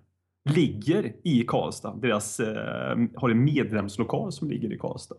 [0.49, 1.95] ligger i Karlstad.
[2.01, 5.15] Deras eh, har en medlemslokal som ligger i Karlstad.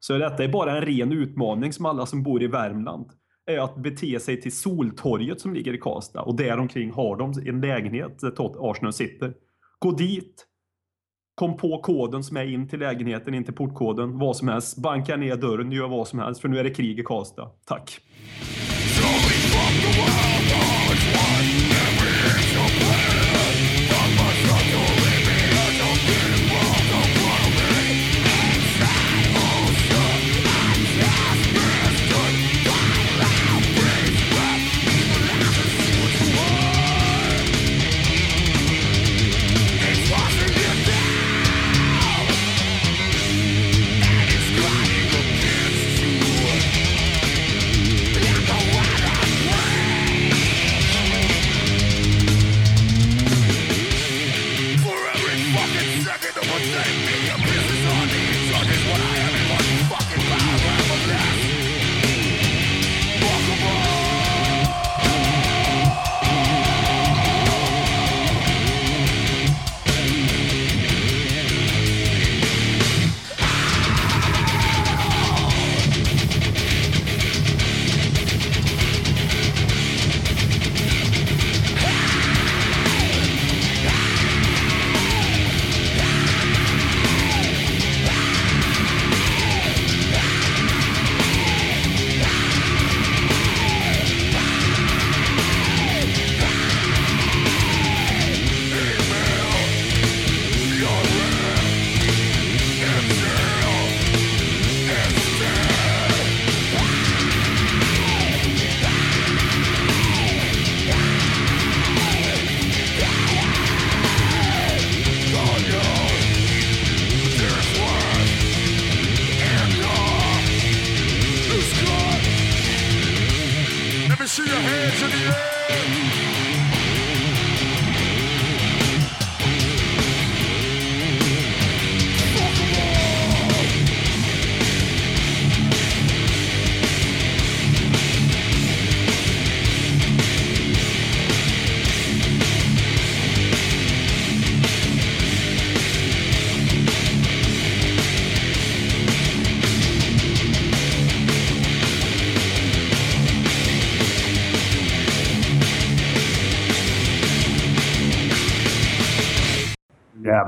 [0.00, 3.10] Så detta är bara en ren utmaning som alla som bor i Värmland
[3.46, 7.60] är att bete sig till Soltorget som ligger i Karlstad och däromkring har de en
[7.60, 9.34] lägenhet där Arsenal sitter.
[9.78, 10.46] Gå dit,
[11.34, 14.78] kom på koden som är in till lägenheten, in till portkoden, vad som helst.
[14.78, 17.50] Banka ner dörren, gör vad som helst för nu är det krig i Karlstad.
[17.66, 18.00] Tack!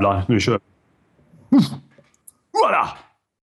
[0.05, 0.61] Jävlar, nu kör.